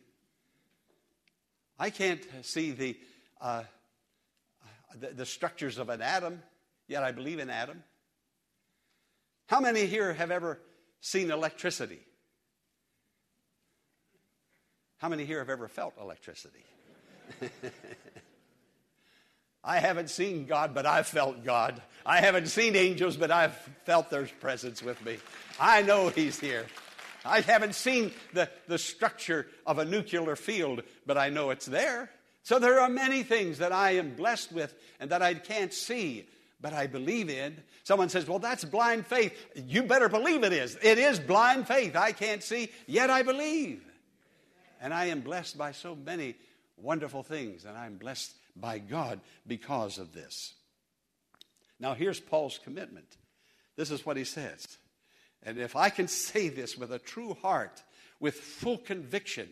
I 1.78 1.90
can't 1.90 2.24
see 2.42 2.70
the, 2.70 2.96
uh, 3.40 3.64
the, 4.98 5.08
the 5.08 5.26
structures 5.26 5.78
of 5.78 5.88
an 5.88 6.00
atom, 6.00 6.42
yet 6.86 7.02
I 7.02 7.12
believe 7.12 7.40
in 7.40 7.50
atom. 7.50 7.82
How 9.46 9.60
many 9.60 9.86
here 9.86 10.12
have 10.12 10.30
ever 10.30 10.60
seen 11.00 11.30
electricity? 11.30 12.00
How 14.98 15.08
many 15.08 15.24
here 15.24 15.40
have 15.40 15.50
ever 15.50 15.68
felt 15.68 15.94
electricity? 16.00 16.64
I 19.64 19.78
haven't 19.78 20.10
seen 20.10 20.44
God, 20.44 20.74
but 20.74 20.84
I've 20.84 21.06
felt 21.06 21.42
God. 21.42 21.80
I 22.04 22.20
haven't 22.20 22.48
seen 22.48 22.76
angels, 22.76 23.16
but 23.16 23.30
I've 23.30 23.56
felt 23.84 24.10
their 24.10 24.26
presence 24.26 24.82
with 24.82 25.02
me. 25.04 25.16
I 25.58 25.82
know 25.82 26.08
He's 26.08 26.38
here. 26.38 26.66
I 27.24 27.40
haven't 27.40 27.74
seen 27.74 28.12
the, 28.34 28.50
the 28.68 28.76
structure 28.76 29.46
of 29.66 29.78
a 29.78 29.84
nuclear 29.84 30.36
field, 30.36 30.82
but 31.06 31.16
I 31.16 31.30
know 31.30 31.48
it's 31.50 31.64
there. 31.64 32.10
So 32.42 32.58
there 32.58 32.78
are 32.80 32.90
many 32.90 33.22
things 33.22 33.58
that 33.58 33.72
I 33.72 33.92
am 33.92 34.14
blessed 34.14 34.52
with 34.52 34.74
and 35.00 35.08
that 35.10 35.22
I 35.22 35.32
can't 35.32 35.72
see, 35.72 36.28
but 36.60 36.74
I 36.74 36.86
believe 36.86 37.30
in. 37.30 37.56
Someone 37.84 38.10
says, 38.10 38.28
Well, 38.28 38.38
that's 38.38 38.66
blind 38.66 39.06
faith. 39.06 39.34
You 39.54 39.84
better 39.84 40.10
believe 40.10 40.44
it 40.44 40.52
is. 40.52 40.76
It 40.82 40.98
is 40.98 41.18
blind 41.18 41.66
faith. 41.66 41.96
I 41.96 42.12
can't 42.12 42.42
see, 42.42 42.70
yet 42.86 43.08
I 43.08 43.22
believe. 43.22 43.82
And 44.82 44.92
I 44.92 45.06
am 45.06 45.22
blessed 45.22 45.56
by 45.56 45.72
so 45.72 45.96
many 45.96 46.34
wonderful 46.76 47.22
things, 47.22 47.64
and 47.64 47.78
I'm 47.78 47.96
blessed 47.96 48.34
by 48.56 48.78
God 48.78 49.20
because 49.46 49.98
of 49.98 50.12
this. 50.12 50.54
Now, 51.80 51.94
here's 51.94 52.20
Paul's 52.20 52.58
commitment. 52.62 53.16
This 53.76 53.90
is 53.90 54.06
what 54.06 54.16
he 54.16 54.24
says 54.24 54.78
and 55.44 55.58
if 55.58 55.76
I 55.76 55.90
can 55.90 56.08
say 56.08 56.48
this 56.48 56.76
with 56.76 56.90
a 56.90 56.98
true 56.98 57.34
heart, 57.34 57.82
with 58.18 58.34
full 58.34 58.78
conviction, 58.78 59.48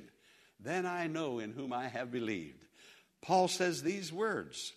then 0.59 0.87
I 0.87 1.07
know 1.07 1.39
in 1.39 1.53
whom 1.53 1.73
I 1.73 1.89
have 1.89 2.11
believed. 2.11 2.65
Paul 3.21 3.47
says 3.49 3.83
these 3.83 4.13
words. 4.13 4.73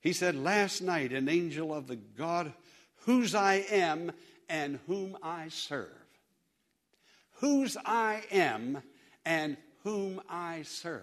He 0.00 0.12
said, 0.12 0.36
Last 0.36 0.82
night, 0.82 1.12
an 1.12 1.28
angel 1.28 1.74
of 1.74 1.86
the 1.86 1.96
God 1.96 2.52
whose 3.06 3.34
I 3.34 3.64
am 3.70 4.12
and 4.48 4.78
whom 4.86 5.16
I 5.22 5.48
serve. 5.48 5.88
Whose 7.36 7.76
I 7.84 8.22
am 8.30 8.82
and 9.24 9.56
whom 9.84 10.20
I 10.28 10.62
serve. 10.62 11.02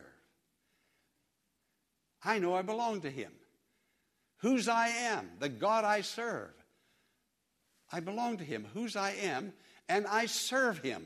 I 2.23 2.39
know 2.39 2.55
I 2.55 2.61
belong 2.61 3.01
to 3.01 3.09
him. 3.09 3.31
Whose 4.37 4.67
I 4.67 4.89
am, 4.89 5.29
the 5.39 5.49
God 5.49 5.83
I 5.83 6.01
serve. 6.01 6.51
I 7.91 7.99
belong 7.99 8.37
to 8.37 8.43
him, 8.43 8.67
whose 8.73 8.95
I 8.95 9.11
am, 9.11 9.53
and 9.87 10.05
I 10.05 10.25
serve 10.25 10.79
him. 10.79 11.05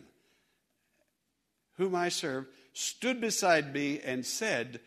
Whom 1.77 1.95
I 1.95 2.09
serve 2.09 2.47
stood 2.73 3.21
beside 3.21 3.73
me 3.73 3.99
and 3.99 4.25
said, 4.25 4.81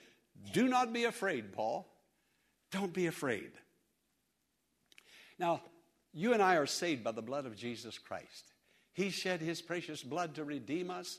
Do 0.53 0.69
not 0.69 0.93
be 0.93 1.05
afraid, 1.05 1.53
Paul. 1.53 1.89
Don't 2.71 2.93
be 2.93 3.07
afraid. 3.07 3.53
Now, 5.39 5.63
you 6.13 6.33
and 6.33 6.43
I 6.43 6.57
are 6.57 6.67
saved 6.67 7.03
by 7.03 7.13
the 7.13 7.23
blood 7.23 7.47
of 7.47 7.57
Jesus 7.57 7.99
Christ. 7.99 8.53
He 8.93 9.11
shed 9.11 9.41
his 9.41 9.61
precious 9.61 10.03
blood 10.03 10.37
to 10.37 10.45
redeem 10.45 10.91
us. 10.91 11.19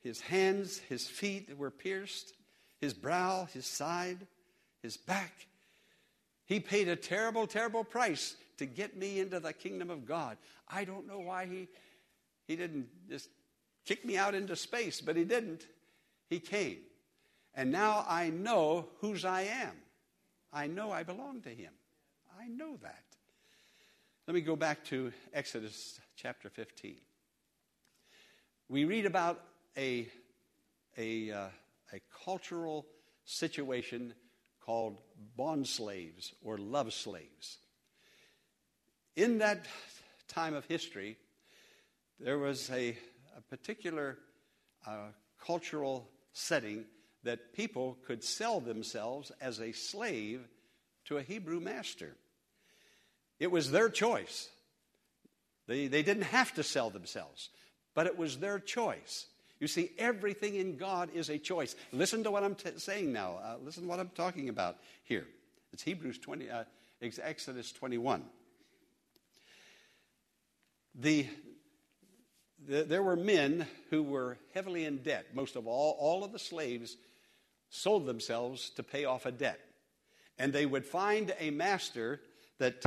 His 0.00 0.20
hands, 0.20 0.78
his 0.78 1.06
feet 1.06 1.56
were 1.56 1.70
pierced, 1.70 2.32
his 2.80 2.94
brow, 2.94 3.48
his 3.52 3.66
side, 3.66 4.26
his 4.82 4.96
back. 4.96 5.46
He 6.46 6.60
paid 6.60 6.88
a 6.88 6.96
terrible, 6.96 7.46
terrible 7.46 7.84
price 7.84 8.36
to 8.56 8.66
get 8.66 8.96
me 8.96 9.20
into 9.20 9.40
the 9.40 9.52
kingdom 9.52 9.90
of 9.90 10.06
God. 10.06 10.38
I 10.68 10.84
don't 10.84 11.06
know 11.06 11.20
why 11.20 11.46
he, 11.46 11.68
he 12.46 12.56
didn't 12.56 12.88
just 13.08 13.28
kick 13.84 14.04
me 14.04 14.16
out 14.16 14.34
into 14.34 14.56
space, 14.56 15.00
but 15.00 15.16
he 15.16 15.24
didn't. 15.24 15.66
He 16.28 16.40
came. 16.40 16.78
And 17.54 17.72
now 17.72 18.04
I 18.08 18.30
know 18.30 18.86
whose 19.00 19.24
I 19.24 19.42
am. 19.42 19.72
I 20.52 20.66
know 20.66 20.90
I 20.90 21.02
belong 21.02 21.42
to 21.42 21.50
him. 21.50 21.72
I 22.40 22.48
know 22.48 22.76
that. 22.82 23.02
Let 24.26 24.34
me 24.34 24.40
go 24.40 24.56
back 24.56 24.84
to 24.86 25.12
Exodus 25.32 26.00
chapter 26.16 26.50
15. 26.50 26.96
We 28.68 28.84
read 28.84 29.06
about 29.06 29.42
a, 29.76 30.06
a, 30.96 31.30
uh, 31.30 31.48
a 31.92 32.00
cultural 32.24 32.86
situation 33.24 34.14
called 34.60 34.98
bond 35.36 35.66
slaves 35.66 36.34
or 36.42 36.58
love 36.58 36.92
slaves. 36.92 37.58
In 39.16 39.38
that 39.38 39.66
time 40.28 40.54
of 40.54 40.64
history, 40.66 41.16
there 42.20 42.38
was 42.38 42.70
a, 42.70 42.96
a 43.36 43.40
particular 43.48 44.18
uh, 44.86 45.08
cultural 45.44 46.08
setting 46.32 46.84
that 47.24 47.52
people 47.52 47.98
could 48.06 48.22
sell 48.22 48.60
themselves 48.60 49.32
as 49.40 49.60
a 49.60 49.72
slave 49.72 50.46
to 51.06 51.16
a 51.16 51.22
Hebrew 51.22 51.60
master. 51.60 52.14
It 53.40 53.50
was 53.50 53.70
their 53.70 53.88
choice. 53.88 54.48
They, 55.66 55.86
they 55.86 56.02
didn't 56.02 56.24
have 56.24 56.54
to 56.54 56.62
sell 56.62 56.90
themselves, 56.90 57.50
but 57.94 58.06
it 58.06 58.18
was 58.18 58.38
their 58.38 58.58
choice. 58.58 59.26
You 59.60 59.66
see, 59.66 59.90
everything 59.98 60.54
in 60.54 60.76
God 60.76 61.10
is 61.14 61.30
a 61.30 61.38
choice. 61.38 61.74
Listen 61.92 62.22
to 62.24 62.30
what 62.30 62.44
I'm 62.44 62.54
t- 62.54 62.70
saying 62.76 63.12
now. 63.12 63.38
Uh, 63.42 63.56
listen 63.62 63.82
to 63.82 63.88
what 63.88 63.98
I'm 63.98 64.10
talking 64.10 64.48
about 64.48 64.76
here. 65.02 65.26
It's 65.72 65.82
Hebrews 65.82 66.18
20, 66.18 66.48
uh, 66.48 66.64
Exodus 67.02 67.72
21 67.72 68.24
the, 70.98 71.26
the, 72.66 72.82
there 72.82 73.02
were 73.02 73.16
men 73.16 73.66
who 73.90 74.02
were 74.02 74.36
heavily 74.52 74.84
in 74.84 74.98
debt. 74.98 75.26
Most 75.34 75.56
of 75.56 75.66
all, 75.66 75.96
all 75.98 76.24
of 76.24 76.32
the 76.32 76.38
slaves 76.38 76.96
sold 77.70 78.06
themselves 78.06 78.70
to 78.70 78.82
pay 78.82 79.04
off 79.04 79.26
a 79.26 79.32
debt. 79.32 79.60
And 80.38 80.52
they 80.52 80.66
would 80.66 80.84
find 80.84 81.34
a 81.38 81.50
master 81.50 82.20
that 82.58 82.84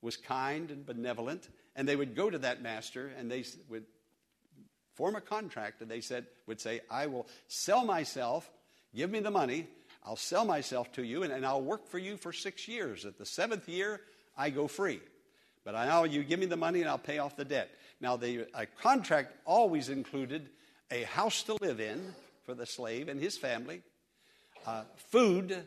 was 0.00 0.16
kind 0.16 0.70
and 0.70 0.84
benevolent, 0.84 1.48
and 1.76 1.88
they 1.88 1.96
would 1.96 2.14
go 2.14 2.28
to 2.28 2.38
that 2.38 2.62
master 2.62 3.10
and 3.16 3.30
they 3.30 3.44
would 3.68 3.84
form 4.94 5.16
a 5.16 5.20
contract 5.20 5.80
and 5.80 5.90
they 5.90 6.00
said 6.00 6.26
would 6.46 6.60
say, 6.60 6.80
I 6.90 7.06
will 7.06 7.26
sell 7.48 7.84
myself, 7.84 8.50
give 8.94 9.10
me 9.10 9.20
the 9.20 9.30
money, 9.30 9.66
I'll 10.04 10.16
sell 10.16 10.44
myself 10.44 10.92
to 10.92 11.02
you, 11.02 11.22
and, 11.22 11.32
and 11.32 11.46
I'll 11.46 11.62
work 11.62 11.86
for 11.88 11.98
you 11.98 12.16
for 12.16 12.32
six 12.32 12.66
years. 12.66 13.04
At 13.04 13.18
the 13.18 13.26
seventh 13.26 13.68
year, 13.68 14.00
I 14.36 14.50
go 14.50 14.66
free. 14.66 15.00
But 15.64 15.76
I 15.76 15.86
know 15.86 16.04
you 16.04 16.24
give 16.24 16.40
me 16.40 16.46
the 16.46 16.56
money 16.56 16.80
and 16.80 16.88
I'll 16.90 16.98
pay 16.98 17.18
off 17.18 17.36
the 17.36 17.44
debt. 17.44 17.70
Now, 18.00 18.16
the 18.16 18.48
a 18.54 18.66
contract 18.66 19.32
always 19.44 19.88
included 19.88 20.48
a 20.90 21.04
house 21.04 21.44
to 21.44 21.54
live 21.60 21.80
in 21.80 22.14
for 22.44 22.54
the 22.54 22.66
slave 22.66 23.08
and 23.08 23.20
his 23.20 23.38
family, 23.38 23.82
uh, 24.66 24.82
food. 24.96 25.64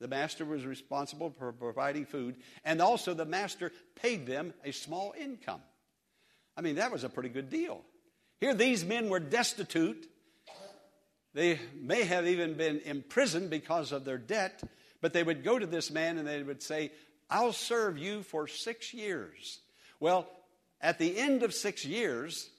The 0.00 0.08
master 0.08 0.44
was 0.44 0.64
responsible 0.64 1.30
for 1.30 1.52
providing 1.52 2.06
food, 2.06 2.36
and 2.64 2.80
also 2.80 3.14
the 3.14 3.24
master 3.24 3.72
paid 4.00 4.26
them 4.26 4.52
a 4.64 4.72
small 4.72 5.14
income. 5.18 5.60
I 6.56 6.60
mean, 6.60 6.76
that 6.76 6.92
was 6.92 7.04
a 7.04 7.08
pretty 7.08 7.28
good 7.28 7.50
deal. 7.50 7.82
Here, 8.42 8.54
these 8.54 8.84
men 8.84 9.08
were 9.08 9.20
destitute. 9.20 10.08
They 11.32 11.60
may 11.80 12.02
have 12.02 12.26
even 12.26 12.54
been 12.54 12.80
imprisoned 12.80 13.50
because 13.50 13.92
of 13.92 14.04
their 14.04 14.18
debt, 14.18 14.60
but 15.00 15.12
they 15.12 15.22
would 15.22 15.44
go 15.44 15.60
to 15.60 15.64
this 15.64 15.92
man 15.92 16.18
and 16.18 16.26
they 16.26 16.42
would 16.42 16.60
say, 16.60 16.90
I'll 17.30 17.52
serve 17.52 17.98
you 17.98 18.24
for 18.24 18.48
six 18.48 18.92
years. 18.92 19.60
Well, 20.00 20.26
at 20.80 20.98
the 20.98 21.16
end 21.16 21.44
of 21.44 21.54
six 21.54 21.84
years, 21.84 22.50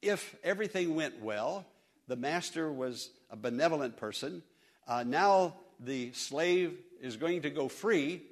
if 0.00 0.34
everything 0.42 0.94
went 0.94 1.20
well, 1.22 1.66
the 2.08 2.16
master 2.16 2.72
was 2.72 3.10
a 3.30 3.36
benevolent 3.36 3.98
person. 3.98 4.42
Uh, 4.88 5.04
now 5.06 5.56
the 5.78 6.12
slave 6.12 6.78
is 7.02 7.18
going 7.18 7.42
to 7.42 7.50
go 7.50 7.68
free. 7.68 8.22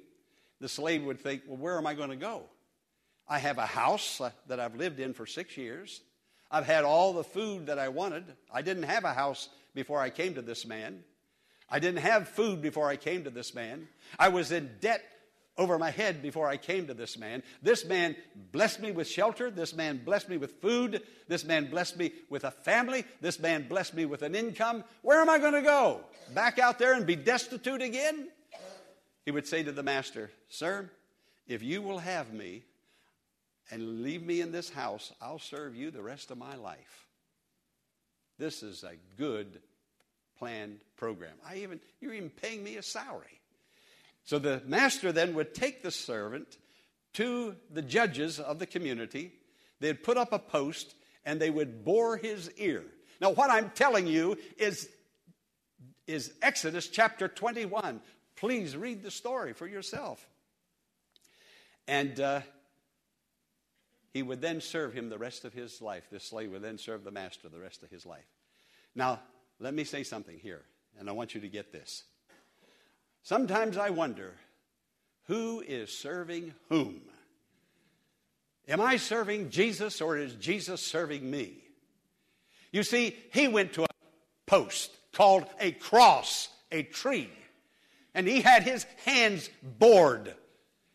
The 0.59 0.69
slave 0.69 1.03
would 1.03 1.21
think, 1.21 1.43
well, 1.45 1.57
where 1.57 1.77
am 1.77 1.85
I 1.85 1.93
going 1.93 2.09
to 2.09 2.15
go? 2.15 2.45
I 3.27 3.37
have 3.37 3.59
a 3.59 3.67
house 3.67 4.19
uh, 4.19 4.31
that 4.47 4.59
I've 4.59 4.75
lived 4.75 4.99
in 4.99 5.13
for 5.13 5.27
six 5.27 5.55
years. 5.55 6.01
I've 6.51 6.65
had 6.65 6.83
all 6.83 7.13
the 7.13 7.23
food 7.23 7.67
that 7.67 7.79
I 7.79 7.89
wanted. 7.89 8.23
I 8.51 8.61
didn't 8.61 8.83
have 8.83 9.03
a 9.03 9.13
house 9.13 9.49
before 9.73 9.99
I 9.99 10.09
came 10.09 10.35
to 10.35 10.41
this 10.41 10.65
man. 10.65 11.03
I 11.69 11.79
didn't 11.79 12.01
have 12.01 12.27
food 12.27 12.61
before 12.61 12.87
I 12.87 12.95
came 12.95 13.23
to 13.23 13.29
this 13.29 13.55
man. 13.55 13.87
I 14.19 14.29
was 14.29 14.51
in 14.51 14.69
debt 14.79 15.03
over 15.57 15.79
my 15.79 15.89
head 15.89 16.21
before 16.21 16.47
I 16.47 16.57
came 16.57 16.87
to 16.87 16.93
this 16.93 17.17
man. 17.17 17.41
This 17.61 17.85
man 17.85 18.15
blessed 18.51 18.81
me 18.81 18.91
with 18.91 19.07
shelter. 19.07 19.49
This 19.49 19.73
man 19.73 20.01
blessed 20.03 20.29
me 20.29 20.37
with 20.37 20.61
food. 20.61 21.01
This 21.27 21.45
man 21.45 21.69
blessed 21.69 21.97
me 21.97 22.11
with 22.29 22.43
a 22.43 22.51
family. 22.51 23.05
This 23.21 23.39
man 23.39 23.67
blessed 23.67 23.93
me 23.93 24.05
with 24.05 24.21
an 24.21 24.35
income. 24.35 24.83
Where 25.01 25.21
am 25.21 25.29
I 25.29 25.39
going 25.39 25.53
to 25.53 25.61
go? 25.61 26.01
Back 26.33 26.59
out 26.59 26.77
there 26.77 26.93
and 26.93 27.05
be 27.05 27.15
destitute 27.15 27.81
again? 27.81 28.27
He 29.23 29.31
would 29.31 29.47
say 29.47 29.63
to 29.63 29.71
the 29.71 29.83
master, 29.83 30.29
Sir, 30.49 30.89
if 31.47 31.63
you 31.63 31.81
will 31.81 31.99
have 31.99 32.33
me 32.33 32.63
and 33.71 34.03
leave 34.03 34.23
me 34.23 34.41
in 34.41 34.51
this 34.51 34.69
house, 34.69 35.11
I'll 35.21 35.39
serve 35.39 35.75
you 35.75 35.91
the 35.91 36.01
rest 36.01 36.31
of 36.31 36.37
my 36.37 36.55
life. 36.55 37.07
This 38.37 38.63
is 38.63 38.83
a 38.83 38.95
good 39.17 39.61
planned 40.37 40.81
program. 40.97 41.33
I 41.47 41.57
even 41.57 41.79
you're 41.99 42.13
even 42.13 42.29
paying 42.29 42.63
me 42.63 42.75
a 42.75 42.83
salary. 42.83 43.39
So 44.23 44.39
the 44.39 44.61
master 44.65 45.11
then 45.11 45.35
would 45.35 45.53
take 45.53 45.83
the 45.83 45.91
servant 45.91 46.57
to 47.13 47.55
the 47.71 47.81
judges 47.81 48.39
of 48.39 48.59
the 48.59 48.65
community. 48.65 49.31
They'd 49.79 50.03
put 50.03 50.17
up 50.17 50.33
a 50.33 50.39
post 50.39 50.95
and 51.23 51.39
they 51.39 51.49
would 51.49 51.85
bore 51.85 52.17
his 52.17 52.51
ear. 52.57 52.83
Now, 53.21 53.31
what 53.31 53.49
I'm 53.49 53.69
telling 53.69 54.07
you 54.07 54.37
is, 54.57 54.89
is 56.07 56.33
Exodus 56.41 56.87
chapter 56.87 57.27
21. 57.27 58.01
Please 58.35 58.75
read 58.75 59.03
the 59.03 59.11
story 59.11 59.53
for 59.53 59.67
yourself. 59.67 60.27
And 61.87 62.19
uh, 62.19 62.41
he 64.15 64.23
would 64.23 64.39
then 64.39 64.61
serve 64.61 64.93
him 64.93 65.09
the 65.09 65.17
rest 65.17 65.43
of 65.43 65.51
his 65.51 65.81
life. 65.81 66.07
This 66.09 66.23
slave 66.23 66.49
would 66.51 66.61
then 66.61 66.77
serve 66.77 67.03
the 67.03 67.11
master 67.11 67.49
the 67.49 67.59
rest 67.59 67.83
of 67.83 67.89
his 67.89 68.05
life. 68.05 68.23
Now, 68.95 69.19
let 69.59 69.73
me 69.73 69.83
say 69.83 70.03
something 70.03 70.39
here, 70.39 70.61
and 70.97 71.09
I 71.09 71.11
want 71.11 71.35
you 71.35 71.41
to 71.41 71.49
get 71.49 71.73
this. 71.73 72.05
Sometimes 73.23 73.75
I 73.75 73.89
wonder 73.89 74.31
who 75.27 75.59
is 75.67 75.91
serving 75.91 76.53
whom? 76.69 77.01
Am 78.69 78.79
I 78.79 78.95
serving 78.95 79.49
Jesus 79.49 79.99
or 79.99 80.15
is 80.15 80.33
Jesus 80.35 80.79
serving 80.79 81.29
me? 81.29 81.57
You 82.71 82.83
see, 82.83 83.17
he 83.33 83.49
went 83.49 83.73
to 83.73 83.83
a 83.83 83.87
post 84.47 84.91
called 85.11 85.45
a 85.59 85.73
cross, 85.73 86.47
a 86.71 86.83
tree, 86.83 87.29
and 88.13 88.25
he 88.25 88.39
had 88.39 88.63
his 88.63 88.85
hands 89.03 89.49
bored. 89.61 90.33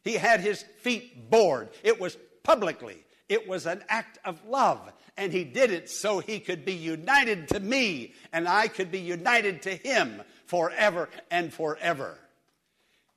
He 0.05 0.15
had 0.15 0.41
his 0.41 0.65
feet 0.79 1.29
bored. 1.29 1.69
It 1.83 2.01
was 2.01 2.17
publicly, 2.43 3.05
it 3.31 3.49
was 3.49 3.65
an 3.65 3.83
act 3.89 4.19
of 4.25 4.45
love. 4.45 4.93
And 5.17 5.33
he 5.33 5.45
did 5.45 5.71
it 5.71 5.89
so 5.89 6.19
he 6.19 6.41
could 6.41 6.65
be 6.65 6.75
united 6.75 7.49
to 7.49 7.61
me 7.61 8.13
and 8.33 8.49
I 8.49 8.69
could 8.69 8.91
be 8.91 8.99
united 8.99 9.63
to 9.63 9.75
him 9.75 10.21
forever 10.47 11.09
and 11.31 11.53
forever. 11.53 12.19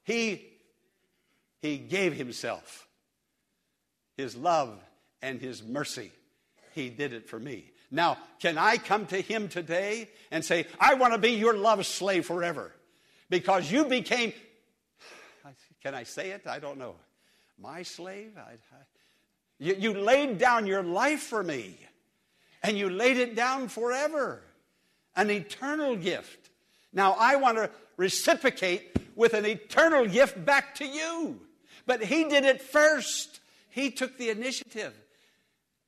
He, 0.04 0.46
he 1.62 1.78
gave 1.78 2.14
himself, 2.14 2.88
his 4.16 4.36
love 4.36 4.80
and 5.22 5.42
his 5.42 5.64
mercy. 5.64 6.12
He 6.74 6.90
did 6.90 7.14
it 7.14 7.28
for 7.28 7.40
me. 7.40 7.72
Now, 7.90 8.18
can 8.40 8.58
I 8.58 8.78
come 8.78 9.08
to 9.08 9.20
him 9.20 9.48
today 9.48 10.10
and 10.30 10.46
say, 10.46 10.68
I 10.80 10.94
want 10.96 11.14
to 11.14 11.20
be 11.20 11.32
your 11.32 11.56
love 11.56 11.86
slave 11.86 12.26
forever? 12.26 12.72
Because 13.30 13.72
you 13.72 13.86
became, 13.86 14.34
can 15.84 15.96
I 15.96 16.04
say 16.04 16.32
it? 16.32 16.46
I 16.46 16.60
don't 16.60 16.78
know. 16.78 16.96
My 17.60 17.84
slave? 17.84 18.34
I, 18.38 18.52
I, 18.52 18.82
you, 19.64 19.76
you 19.80 19.94
laid 19.94 20.38
down 20.38 20.68
your 20.68 20.84
life 20.84 21.22
for 21.22 21.42
me, 21.42 21.78
and 22.62 22.78
you 22.78 22.90
laid 22.90 23.18
it 23.18 23.34
down 23.34 23.70
forever. 23.70 24.42
An 25.16 25.30
eternal 25.30 25.96
gift. 25.96 26.50
Now, 26.92 27.16
I 27.18 27.38
want 27.38 27.58
to 27.58 27.70
reciprocate 27.96 28.98
with 29.16 29.34
an 29.34 29.46
eternal 29.46 30.06
gift 30.06 30.44
back 30.44 30.76
to 30.76 30.86
you. 30.86 31.40
But 31.86 32.04
he 32.04 32.26
did 32.26 32.46
it 32.46 32.62
first. 32.62 33.40
He 33.70 33.90
took 33.90 34.18
the 34.18 34.30
initiative 34.30 34.94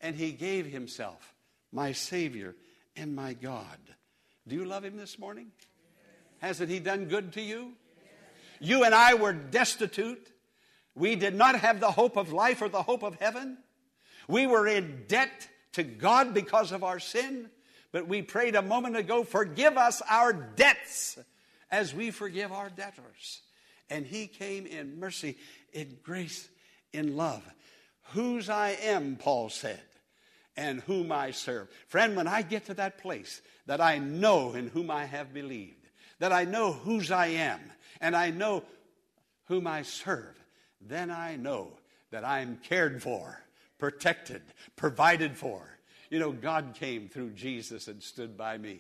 and 0.02 0.16
he 0.16 0.32
gave 0.32 0.66
himself, 0.66 1.34
my 1.72 1.92
Savior 1.92 2.56
and 2.96 3.16
my 3.16 3.34
God. 3.34 3.78
Do 4.48 4.56
you 4.56 4.66
love 4.66 4.86
him 4.86 4.98
this 4.98 5.18
morning? 5.18 5.48
Hasn't 6.40 6.70
he 6.70 6.80
done 6.80 7.06
good 7.06 7.34
to 7.34 7.42
you? 7.42 7.74
You 8.60 8.84
and 8.84 8.94
I 8.94 9.16
were 9.16 9.34
destitute. 9.34 10.32
We 10.96 11.16
did 11.16 11.36
not 11.36 11.56
have 11.56 11.80
the 11.80 11.92
hope 11.92 12.16
of 12.18 12.32
life 12.32 12.62
or 12.62 12.70
the 12.70 12.84
hope 12.84 13.04
of 13.04 13.16
heaven. 13.16 13.58
We 14.28 14.48
were 14.48 14.68
in 14.68 15.06
debt 15.08 15.48
to 15.74 15.84
God 15.84 16.34
because 16.34 16.72
of 16.72 16.84
our 16.84 17.00
sin. 17.00 17.50
But 17.92 18.08
we 18.08 18.22
prayed 18.22 18.56
a 18.56 18.62
moment 18.62 18.98
ago, 18.98 19.24
forgive 19.24 19.78
us 19.78 20.02
our 20.10 20.34
debts 20.34 21.18
as 21.72 21.94
we 21.94 22.12
forgive 22.12 22.52
our 22.52 22.70
debtors. 22.70 23.42
And 23.90 24.06
he 24.06 24.28
came 24.28 24.66
in 24.66 25.00
mercy, 25.00 25.38
in 25.72 25.98
grace, 26.04 26.50
in 26.92 27.16
love. 27.16 27.42
Whose 28.10 28.50
I 28.50 28.72
am, 28.82 29.16
Paul 29.16 29.50
said, 29.50 29.82
and 30.58 30.82
whom 30.82 31.12
I 31.12 31.32
serve. 31.32 31.70
Friend, 31.88 32.16
when 32.16 32.28
I 32.28 32.42
get 32.42 32.66
to 32.66 32.74
that 32.74 32.98
place 32.98 33.42
that 33.66 33.80
I 33.80 33.98
know 33.98 34.54
in 34.54 34.68
whom 34.68 34.92
I 34.92 35.06
have 35.06 35.34
believed, 35.34 35.88
that 36.20 36.34
I 36.34 36.44
know 36.46 36.74
whose 36.74 37.12
I 37.12 37.28
am, 37.28 37.60
and 38.02 38.16
I 38.16 38.30
know 38.30 38.64
whom 39.46 39.68
I 39.68 39.84
serve, 39.84 40.36
then 40.82 41.12
I 41.12 41.36
know 41.36 41.72
that 42.12 42.26
I'm 42.26 42.58
cared 42.58 43.02
for, 43.02 43.40
protected, 43.86 44.42
provided 44.76 45.38
for. 45.38 45.62
You 46.10 46.18
know, 46.18 46.32
God 46.32 46.74
came 46.74 47.08
through 47.08 47.34
Jesus 47.34 47.88
and 47.88 48.02
stood 48.02 48.36
by 48.36 48.58
me. 48.58 48.80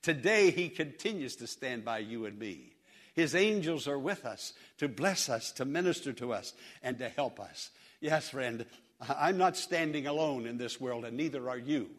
Today, 0.00 0.52
He 0.52 0.68
continues 0.68 1.34
to 1.36 1.48
stand 1.48 1.84
by 1.84 1.98
you 1.98 2.24
and 2.26 2.38
me. 2.38 2.76
His 3.14 3.34
angels 3.34 3.88
are 3.88 3.98
with 3.98 4.24
us 4.24 4.52
to 4.78 4.86
bless 4.86 5.28
us, 5.28 5.50
to 5.52 5.64
minister 5.64 6.12
to 6.12 6.32
us, 6.32 6.52
and 6.84 6.98
to 6.98 7.08
help 7.08 7.40
us. 7.40 7.70
Yes, 8.00 8.28
friend, 8.28 8.64
I'm 9.00 9.38
not 9.38 9.56
standing 9.56 10.06
alone 10.06 10.46
in 10.46 10.56
this 10.56 10.80
world, 10.80 11.04
and 11.04 11.16
neither 11.16 11.50
are 11.50 11.58
you. 11.58 11.90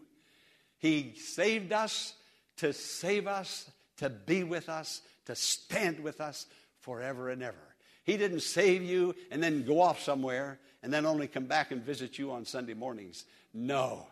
He 0.78 1.15
saved 1.18 1.74
us 1.74 2.13
to 2.60 2.72
save 2.72 3.28
us, 3.28 3.70
to 3.98 4.10
be 4.10 4.46
with 4.46 4.70
us, 4.70 5.02
to 5.26 5.36
stand 5.36 6.00
with 6.00 6.22
us 6.22 6.46
forever 6.80 7.30
and 7.30 7.44
ever. 7.44 7.76
He 8.06 8.15
didn't 8.15 8.44
save 8.44 8.82
you 8.82 9.13
and 9.30 9.44
then 9.44 9.65
go 9.65 9.82
off 9.82 10.02
somewhere 10.02 10.58
and 10.86 10.93
then 10.93 11.08
only 11.08 11.26
come 11.26 11.45
back 11.45 11.71
and 11.71 11.82
visit 11.82 12.19
you 12.19 12.32
on 12.32 12.45
Sunday 12.45 12.76
mornings. 12.76 13.26
No, 13.56 14.06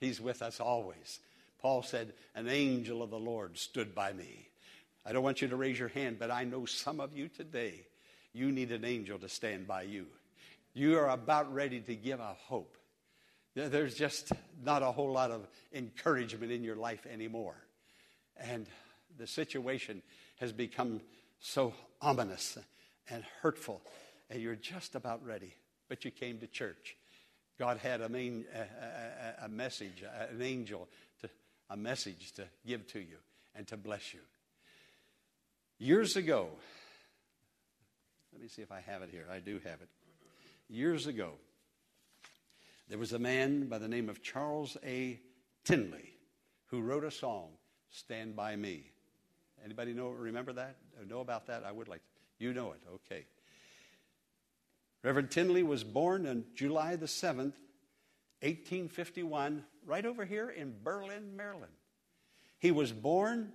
He's 0.00 0.22
with 0.22 0.40
us 0.40 0.58
always. 0.58 1.20
Paul 1.60 1.82
said, 1.82 2.14
An 2.34 2.48
angel 2.48 3.02
of 3.02 3.10
the 3.10 3.18
Lord 3.18 3.58
stood 3.58 3.94
by 3.94 4.14
me. 4.14 4.48
I 5.04 5.12
don't 5.12 5.22
want 5.22 5.42
you 5.42 5.48
to 5.48 5.56
raise 5.56 5.78
your 5.78 5.90
hand, 5.90 6.16
but 6.18 6.30
I 6.30 6.44
know 6.44 6.64
some 6.64 6.98
of 6.98 7.14
you 7.14 7.28
today, 7.28 7.84
you 8.32 8.50
need 8.50 8.72
an 8.72 8.86
angel 8.86 9.18
to 9.18 9.28
stand 9.28 9.66
by 9.66 9.82
you. 9.82 10.06
You 10.72 10.96
are 10.98 11.10
about 11.10 11.52
ready 11.52 11.80
to 11.80 11.94
give 11.94 12.22
up 12.22 12.38
hope. 12.46 12.74
There's 13.54 13.94
just 13.94 14.32
not 14.64 14.82
a 14.82 14.92
whole 14.92 15.12
lot 15.12 15.30
of 15.30 15.46
encouragement 15.74 16.52
in 16.52 16.64
your 16.64 16.76
life 16.76 17.04
anymore. 17.04 17.56
And 18.38 18.66
the 19.18 19.26
situation 19.26 20.00
has 20.40 20.52
become 20.52 21.02
so 21.38 21.74
ominous 22.00 22.56
and 23.10 23.24
hurtful, 23.42 23.82
and 24.30 24.40
you're 24.40 24.56
just 24.56 24.94
about 24.94 25.22
ready. 25.22 25.54
But 25.92 26.06
you 26.06 26.10
came 26.10 26.38
to 26.38 26.46
church. 26.46 26.96
God 27.58 27.76
had 27.76 28.00
a, 28.00 28.08
main, 28.08 28.46
a, 28.54 29.42
a, 29.42 29.44
a 29.44 29.48
message, 29.50 30.02
an 30.30 30.40
angel, 30.40 30.88
to, 31.20 31.28
a 31.68 31.76
message 31.76 32.32
to 32.36 32.46
give 32.66 32.86
to 32.92 32.98
you 32.98 33.18
and 33.54 33.66
to 33.66 33.76
bless 33.76 34.14
you. 34.14 34.20
Years 35.78 36.16
ago, 36.16 36.48
let 38.32 38.40
me 38.40 38.48
see 38.48 38.62
if 38.62 38.72
I 38.72 38.80
have 38.80 39.02
it 39.02 39.10
here. 39.10 39.26
I 39.30 39.40
do 39.40 39.60
have 39.64 39.82
it. 39.82 39.88
Years 40.70 41.06
ago, 41.06 41.32
there 42.88 42.96
was 42.96 43.12
a 43.12 43.18
man 43.18 43.68
by 43.68 43.76
the 43.76 43.86
name 43.86 44.08
of 44.08 44.22
Charles 44.22 44.78
A. 44.82 45.20
Tindley 45.62 46.14
who 46.68 46.80
wrote 46.80 47.04
a 47.04 47.10
song, 47.10 47.48
Stand 47.90 48.34
By 48.34 48.56
Me. 48.56 48.86
Anybody 49.62 49.92
know, 49.92 50.08
remember 50.08 50.54
that? 50.54 50.76
Know 51.06 51.20
about 51.20 51.48
that? 51.48 51.64
I 51.66 51.70
would 51.70 51.88
like 51.88 52.00
to. 52.00 52.08
You 52.38 52.54
know 52.54 52.72
it, 52.72 52.80
okay. 52.94 53.26
Reverend 55.02 55.30
Tindley 55.30 55.64
was 55.64 55.82
born 55.82 56.26
on 56.26 56.44
July 56.54 56.94
the 56.94 57.06
7th, 57.06 57.54
1851, 58.42 59.64
right 59.84 60.06
over 60.06 60.24
here 60.24 60.48
in 60.48 60.74
Berlin, 60.82 61.36
Maryland. 61.36 61.72
He 62.58 62.70
was 62.70 62.92
born 62.92 63.52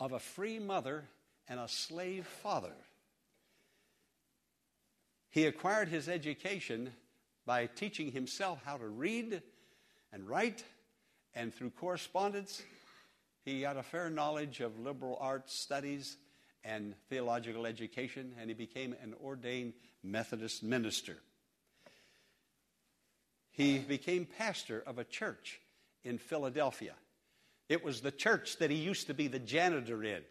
of 0.00 0.12
a 0.12 0.18
free 0.18 0.58
mother 0.58 1.04
and 1.48 1.60
a 1.60 1.68
slave 1.68 2.26
father. 2.26 2.74
He 5.30 5.46
acquired 5.46 5.88
his 5.88 6.08
education 6.08 6.92
by 7.44 7.66
teaching 7.66 8.10
himself 8.10 8.60
how 8.64 8.78
to 8.78 8.88
read 8.88 9.42
and 10.12 10.28
write, 10.28 10.64
and 11.34 11.54
through 11.54 11.70
correspondence, 11.70 12.62
he 13.44 13.60
got 13.60 13.76
a 13.76 13.82
fair 13.82 14.10
knowledge 14.10 14.58
of 14.58 14.80
liberal 14.80 15.18
arts 15.20 15.54
studies 15.54 16.16
and 16.66 16.94
theological 17.08 17.64
education, 17.64 18.34
and 18.40 18.50
he 18.50 18.54
became 18.54 18.94
an 19.02 19.14
ordained 19.22 19.72
Methodist 20.02 20.62
minister. 20.62 21.16
He 23.52 23.78
became 23.78 24.26
pastor 24.26 24.82
of 24.86 24.98
a 24.98 25.04
church 25.04 25.60
in 26.04 26.18
Philadelphia. 26.18 26.94
It 27.68 27.84
was 27.84 28.00
the 28.00 28.10
church 28.10 28.58
that 28.58 28.70
he 28.70 28.76
used 28.76 29.06
to 29.06 29.14
be 29.14 29.28
the 29.28 29.38
janitor 29.38 30.02
in. 30.02 30.22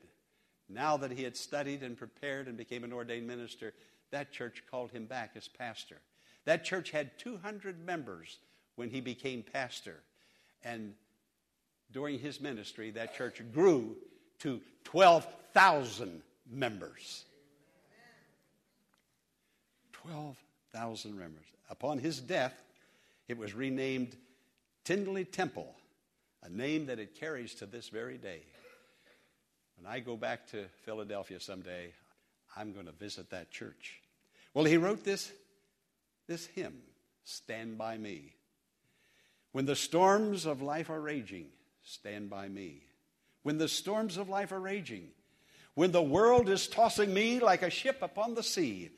Now 0.68 0.98
that 0.98 1.12
he 1.12 1.24
had 1.24 1.38
studied 1.38 1.84
and 1.84 1.98
prepared 1.98 2.48
and 2.48 2.58
became 2.58 2.84
an 2.84 2.94
ordained 2.94 3.28
minister, 3.28 3.74
that 4.12 4.32
church 4.32 4.64
called 4.70 4.92
him 4.92 5.06
back 5.06 5.32
as 5.36 5.48
pastor. 5.48 6.02
That 6.46 6.64
church 6.64 6.92
had 6.92 7.18
200 7.18 7.84
members 7.84 8.40
when 8.76 8.90
he 8.90 9.02
became 9.02 9.44
pastor. 9.54 10.02
And 10.64 10.94
during 11.92 12.20
his 12.20 12.42
ministry, 12.42 12.92
that 12.92 13.16
church 13.16 13.42
grew 13.54 13.96
to 14.40 14.62
12,000 14.84 16.22
members. 16.50 17.26
12,000 19.94 21.18
members. 21.18 21.46
Upon 21.70 21.98
his 21.98 22.20
death, 22.20 22.54
it 23.28 23.38
was 23.38 23.54
renamed 23.54 24.16
Tindley 24.84 25.26
Temple, 25.26 25.74
a 26.44 26.50
name 26.50 26.86
that 26.86 27.00
it 27.00 27.20
carries 27.20 27.56
to 27.56 27.66
this 27.66 27.90
very 27.90 28.18
day. 28.18 28.42
When 29.78 29.92
I 29.92 30.00
go 30.00 30.16
back 30.16 30.48
to 30.52 30.66
Philadelphia 30.86 31.40
someday, 31.40 31.92
I'm 32.56 32.72
going 32.72 32.86
to 32.86 32.92
visit 32.92 33.32
that 33.32 33.52
church. 33.52 34.00
Well, 34.54 34.66
he 34.66 34.78
wrote 34.78 35.04
this, 35.04 35.32
this 36.28 36.46
hymn, 36.46 36.78
Stand 37.24 37.78
By 37.78 37.98
Me. 37.98 38.34
When 39.52 39.66
the 39.66 39.76
storms 39.76 40.46
of 40.46 40.62
life 40.62 40.90
are 40.90 41.02
raging, 41.02 41.48
stand 41.84 42.30
by 42.30 42.48
me. 42.48 42.85
When 43.46 43.60
the 43.60 43.68
storms 43.68 44.18
of 44.18 44.28
life 44.28 44.52
are 44.52 44.60
raging, 44.60 45.10
when 45.76 45.92
the 45.92 46.02
world 46.02 46.50
is 46.50 46.66
tossing 46.66 47.14
me 47.14 47.40
like 47.40 47.62
a 47.62 47.70
ship 47.70 48.00
upon 48.02 48.34
the 48.34 48.42
sea, 48.42 48.90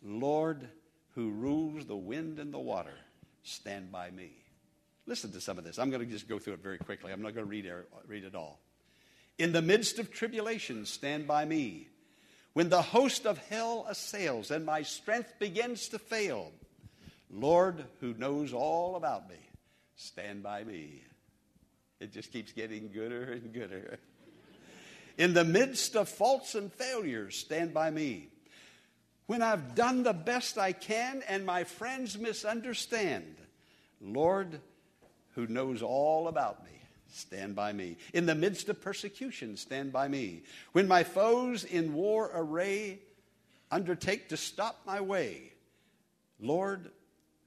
Lord, 0.00 0.68
who 1.16 1.32
rules 1.32 1.86
the 1.86 1.96
wind 1.96 2.38
and 2.38 2.54
the 2.54 2.58
water, 2.60 2.94
stand 3.42 3.90
by 3.90 4.12
me. 4.12 4.30
Listen 5.06 5.32
to 5.32 5.40
some 5.40 5.58
of 5.58 5.64
this. 5.64 5.76
I'm 5.76 5.90
going 5.90 6.06
to 6.06 6.06
just 6.06 6.28
go 6.28 6.38
through 6.38 6.52
it 6.52 6.62
very 6.62 6.78
quickly. 6.78 7.10
I'm 7.10 7.20
not 7.20 7.34
going 7.34 7.46
to 7.46 7.50
read, 7.50 7.68
read 8.06 8.22
it 8.22 8.36
all. 8.36 8.60
In 9.38 9.50
the 9.50 9.60
midst 9.60 9.98
of 9.98 10.12
tribulation, 10.12 10.86
stand 10.86 11.26
by 11.26 11.44
me. 11.44 11.88
When 12.52 12.68
the 12.68 12.82
host 12.82 13.26
of 13.26 13.38
hell 13.48 13.86
assails 13.88 14.52
and 14.52 14.64
my 14.64 14.82
strength 14.82 15.34
begins 15.40 15.88
to 15.88 15.98
fail, 15.98 16.52
Lord, 17.28 17.84
who 17.98 18.14
knows 18.14 18.52
all 18.52 18.94
about 18.94 19.28
me, 19.28 19.50
stand 19.96 20.44
by 20.44 20.62
me. 20.62 21.02
It 22.00 22.12
just 22.12 22.32
keeps 22.32 22.52
getting 22.52 22.90
gooder 22.92 23.32
and 23.32 23.52
gooder. 23.52 23.98
In 25.18 25.32
the 25.32 25.44
midst 25.44 25.96
of 25.96 26.08
faults 26.08 26.54
and 26.54 26.72
failures, 26.72 27.38
stand 27.38 27.72
by 27.72 27.90
me. 27.90 28.28
When 29.26 29.42
I've 29.42 29.74
done 29.74 30.02
the 30.02 30.12
best 30.12 30.58
I 30.58 30.72
can 30.72 31.22
and 31.28 31.44
my 31.44 31.64
friends 31.64 32.18
misunderstand, 32.18 33.36
Lord, 34.00 34.60
who 35.34 35.46
knows 35.46 35.82
all 35.82 36.28
about 36.28 36.64
me, 36.64 36.70
stand 37.12 37.56
by 37.56 37.72
me. 37.72 37.96
In 38.12 38.26
the 38.26 38.34
midst 38.34 38.68
of 38.68 38.80
persecution, 38.80 39.56
stand 39.56 39.92
by 39.92 40.06
me. 40.06 40.42
When 40.72 40.86
my 40.86 41.02
foes 41.02 41.64
in 41.64 41.94
war 41.94 42.30
array 42.32 43.00
undertake 43.70 44.28
to 44.28 44.36
stop 44.36 44.80
my 44.86 45.00
way, 45.00 45.52
Lord, 46.38 46.90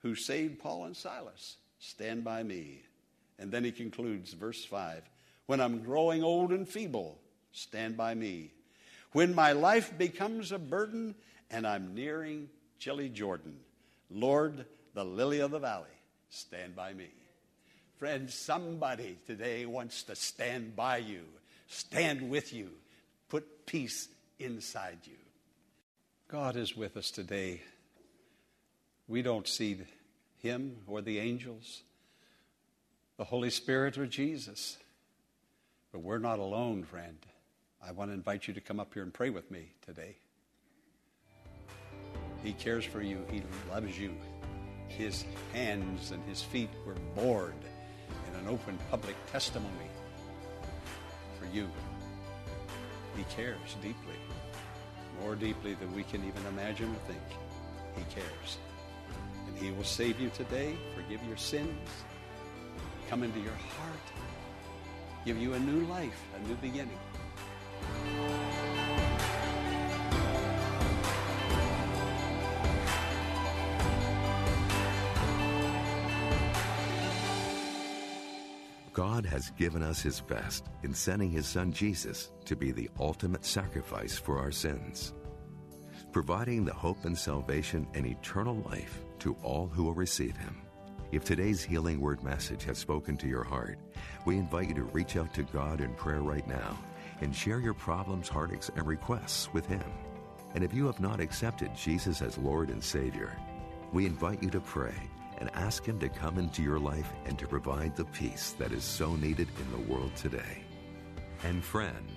who 0.01 0.15
saved 0.15 0.59
Paul 0.59 0.85
and 0.85 0.97
Silas, 0.97 1.57
stand 1.79 2.23
by 2.23 2.43
me. 2.43 2.81
And 3.39 3.51
then 3.51 3.63
he 3.63 3.71
concludes, 3.71 4.33
verse 4.33 4.63
5 4.65 5.01
When 5.45 5.61
I'm 5.61 5.83
growing 5.83 6.23
old 6.23 6.51
and 6.51 6.67
feeble, 6.67 7.17
stand 7.51 7.97
by 7.97 8.13
me. 8.13 8.51
When 9.13 9.33
my 9.33 9.53
life 9.53 9.97
becomes 9.97 10.51
a 10.51 10.59
burden 10.59 11.15
and 11.49 11.65
I'm 11.65 11.95
nearing 11.95 12.49
chilly 12.77 13.09
Jordan, 13.09 13.57
Lord, 14.11 14.65
the 14.93 15.05
lily 15.05 15.39
of 15.39 15.51
the 15.51 15.59
valley, 15.59 15.87
stand 16.29 16.75
by 16.75 16.93
me. 16.93 17.09
Friend, 17.97 18.29
somebody 18.29 19.17
today 19.25 19.65
wants 19.65 20.03
to 20.03 20.15
stand 20.15 20.75
by 20.75 20.97
you, 20.97 21.23
stand 21.67 22.29
with 22.29 22.53
you, 22.53 22.69
put 23.29 23.65
peace 23.65 24.07
inside 24.39 24.99
you. 25.05 25.17
God 26.29 26.55
is 26.55 26.77
with 26.77 26.95
us 26.95 27.11
today. 27.11 27.61
We 29.07 29.21
don't 29.21 29.47
see 29.47 29.79
him 30.41 30.77
or 30.87 31.01
the 31.01 31.19
angels, 31.19 31.81
the 33.19 33.25
Holy 33.25 33.49
Spirit 33.49 33.97
or 33.97 34.07
Jesus. 34.07 34.77
But 35.91 35.99
we're 35.99 36.19
not 36.19 36.39
alone, 36.39 36.83
friend. 36.83 37.17
I 37.85 37.91
want 37.91 38.11
to 38.11 38.13
invite 38.13 38.47
you 38.47 38.53
to 38.53 38.61
come 38.61 38.79
up 38.79 38.93
here 38.93 39.03
and 39.03 39.13
pray 39.13 39.29
with 39.29 39.51
me 39.51 39.73
today. 39.85 40.15
He 42.41 42.53
cares 42.53 42.85
for 42.85 43.01
you, 43.01 43.25
He 43.29 43.43
loves 43.69 43.99
you. 43.99 44.15
His 44.87 45.25
hands 45.51 46.11
and 46.11 46.23
his 46.29 46.41
feet 46.41 46.69
were 46.85 46.95
bored 47.13 47.53
in 48.29 48.39
an 48.39 48.47
open 48.47 48.79
public 48.89 49.15
testimony 49.33 49.89
for 51.37 51.45
you. 51.53 51.69
He 53.17 53.23
cares 53.35 53.75
deeply, 53.81 54.15
more 55.21 55.35
deeply 55.35 55.73
than 55.73 55.93
we 55.93 56.03
can 56.03 56.25
even 56.25 56.45
imagine 56.47 56.89
or 56.89 57.11
think. 57.11 57.19
He 57.97 58.15
cares. 58.15 58.57
And 59.45 59.57
He 59.57 59.71
will 59.71 59.83
save 59.83 60.21
you 60.21 60.29
today, 60.29 60.77
forgive 60.95 61.21
your 61.25 61.37
sins, 61.37 61.77
come 63.09 63.23
into 63.23 63.39
your 63.39 63.53
heart, 63.53 63.99
give 65.25 65.35
you 65.35 65.53
a 65.53 65.59
new 65.59 65.83
life, 65.87 66.23
a 66.35 66.47
new 66.47 66.53
beginning. 66.57 66.99
God 78.93 79.25
has 79.25 79.49
given 79.51 79.81
us 79.81 80.01
His 80.01 80.21
best 80.21 80.67
in 80.83 80.93
sending 80.93 81.31
His 81.31 81.47
Son 81.47 81.71
Jesus 81.71 82.29
to 82.45 82.55
be 82.55 82.71
the 82.71 82.91
ultimate 82.99 83.43
sacrifice 83.43 84.19
for 84.19 84.37
our 84.37 84.51
sins, 84.51 85.13
providing 86.11 86.63
the 86.63 86.73
hope 86.73 87.05
and 87.05 87.17
salvation 87.17 87.87
and 87.95 88.05
eternal 88.05 88.57
life 88.69 89.01
to 89.19 89.35
all 89.41 89.67
who 89.67 89.85
will 89.85 89.95
receive 89.95 90.37
Him. 90.37 90.68
If 91.11 91.23
today's 91.23 91.63
Healing 91.63 91.99
Word 91.99 92.23
message 92.23 92.65
has 92.65 92.77
spoken 92.77 93.17
to 93.17 93.27
your 93.27 93.43
heart, 93.43 93.79
we 94.25 94.37
invite 94.37 94.67
you 94.67 94.75
to 94.75 94.83
reach 94.83 95.17
out 95.17 95.33
to 95.33 95.41
God 95.41 95.81
in 95.81 95.91
prayer 95.95 96.21
right 96.21 96.47
now 96.47 96.77
and 97.21 97.35
share 97.35 97.59
your 97.59 97.73
problems, 97.73 98.29
heartaches, 98.29 98.69
and 98.75 98.85
requests 98.85 99.51
with 99.51 99.65
Him. 99.65 99.83
And 100.53 100.63
if 100.63 100.71
you 100.71 100.85
have 100.85 100.99
not 100.99 101.19
accepted 101.19 101.75
Jesus 101.75 102.21
as 102.21 102.37
Lord 102.37 102.69
and 102.69 102.83
Savior, 102.83 103.35
we 103.91 104.05
invite 104.05 104.43
you 104.43 104.51
to 104.51 104.59
pray 104.59 104.93
and 105.39 105.49
ask 105.55 105.83
Him 105.83 105.97
to 105.97 106.09
come 106.09 106.37
into 106.37 106.61
your 106.61 106.79
life 106.79 107.11
and 107.25 107.39
to 107.39 107.47
provide 107.47 107.95
the 107.95 108.05
peace 108.05 108.51
that 108.59 108.71
is 108.71 108.83
so 108.83 109.15
needed 109.15 109.47
in 109.59 109.71
the 109.71 109.91
world 109.91 110.15
today. 110.15 110.63
And 111.43 111.63
friend, 111.63 112.07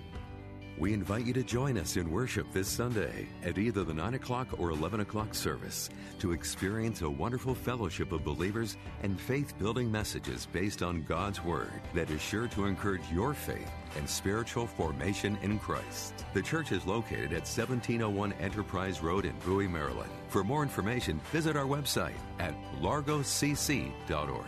We 0.79 0.91
invite 0.91 1.27
you 1.27 1.33
to 1.33 1.43
join 1.43 1.77
us 1.77 1.97
in 1.97 2.11
worship 2.11 2.51
this 2.51 2.67
Sunday 2.67 3.27
at 3.43 3.59
either 3.59 3.83
the 3.83 3.93
9 3.93 4.15
o'clock 4.15 4.59
or 4.59 4.71
11 4.71 5.01
o'clock 5.01 5.35
service 5.35 5.89
to 6.17 6.31
experience 6.31 7.03
a 7.03 7.09
wonderful 7.09 7.53
fellowship 7.53 8.11
of 8.11 8.23
believers 8.23 8.75
and 9.03 9.19
faith 9.19 9.53
building 9.59 9.91
messages 9.91 10.47
based 10.51 10.81
on 10.81 11.03
God's 11.03 11.43
Word 11.43 11.69
that 11.93 12.09
is 12.09 12.21
sure 12.21 12.47
to 12.47 12.65
encourage 12.65 13.03
your 13.11 13.35
faith 13.35 13.69
and 13.97 14.09
spiritual 14.09 14.65
formation 14.65 15.37
in 15.43 15.59
Christ. 15.59 16.25
The 16.33 16.41
church 16.41 16.71
is 16.71 16.87
located 16.87 17.33
at 17.33 17.45
1701 17.45 18.33
Enterprise 18.33 19.01
Road 19.01 19.25
in 19.25 19.35
Bowie, 19.45 19.67
Maryland. 19.67 20.11
For 20.29 20.43
more 20.43 20.63
information, 20.63 21.21
visit 21.31 21.55
our 21.55 21.65
website 21.65 22.17
at 22.39 22.55
largocc.org. 22.81 24.45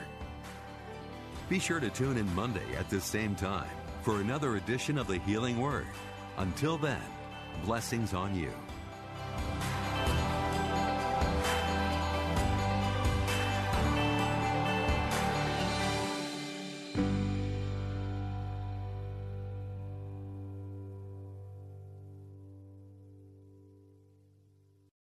Be 1.47 1.59
sure 1.59 1.79
to 1.79 1.89
tune 1.91 2.17
in 2.17 2.33
Monday 2.33 2.75
at 2.75 2.89
the 2.89 2.99
same 2.99 3.35
time 3.35 3.69
for 4.01 4.21
another 4.21 4.55
edition 4.55 4.97
of 4.97 5.07
the 5.07 5.19
Healing 5.19 5.59
Word. 5.59 5.85
Until 6.37 6.77
then, 6.77 7.01
blessings 7.63 8.13
on 8.13 8.35
you. 8.35 8.51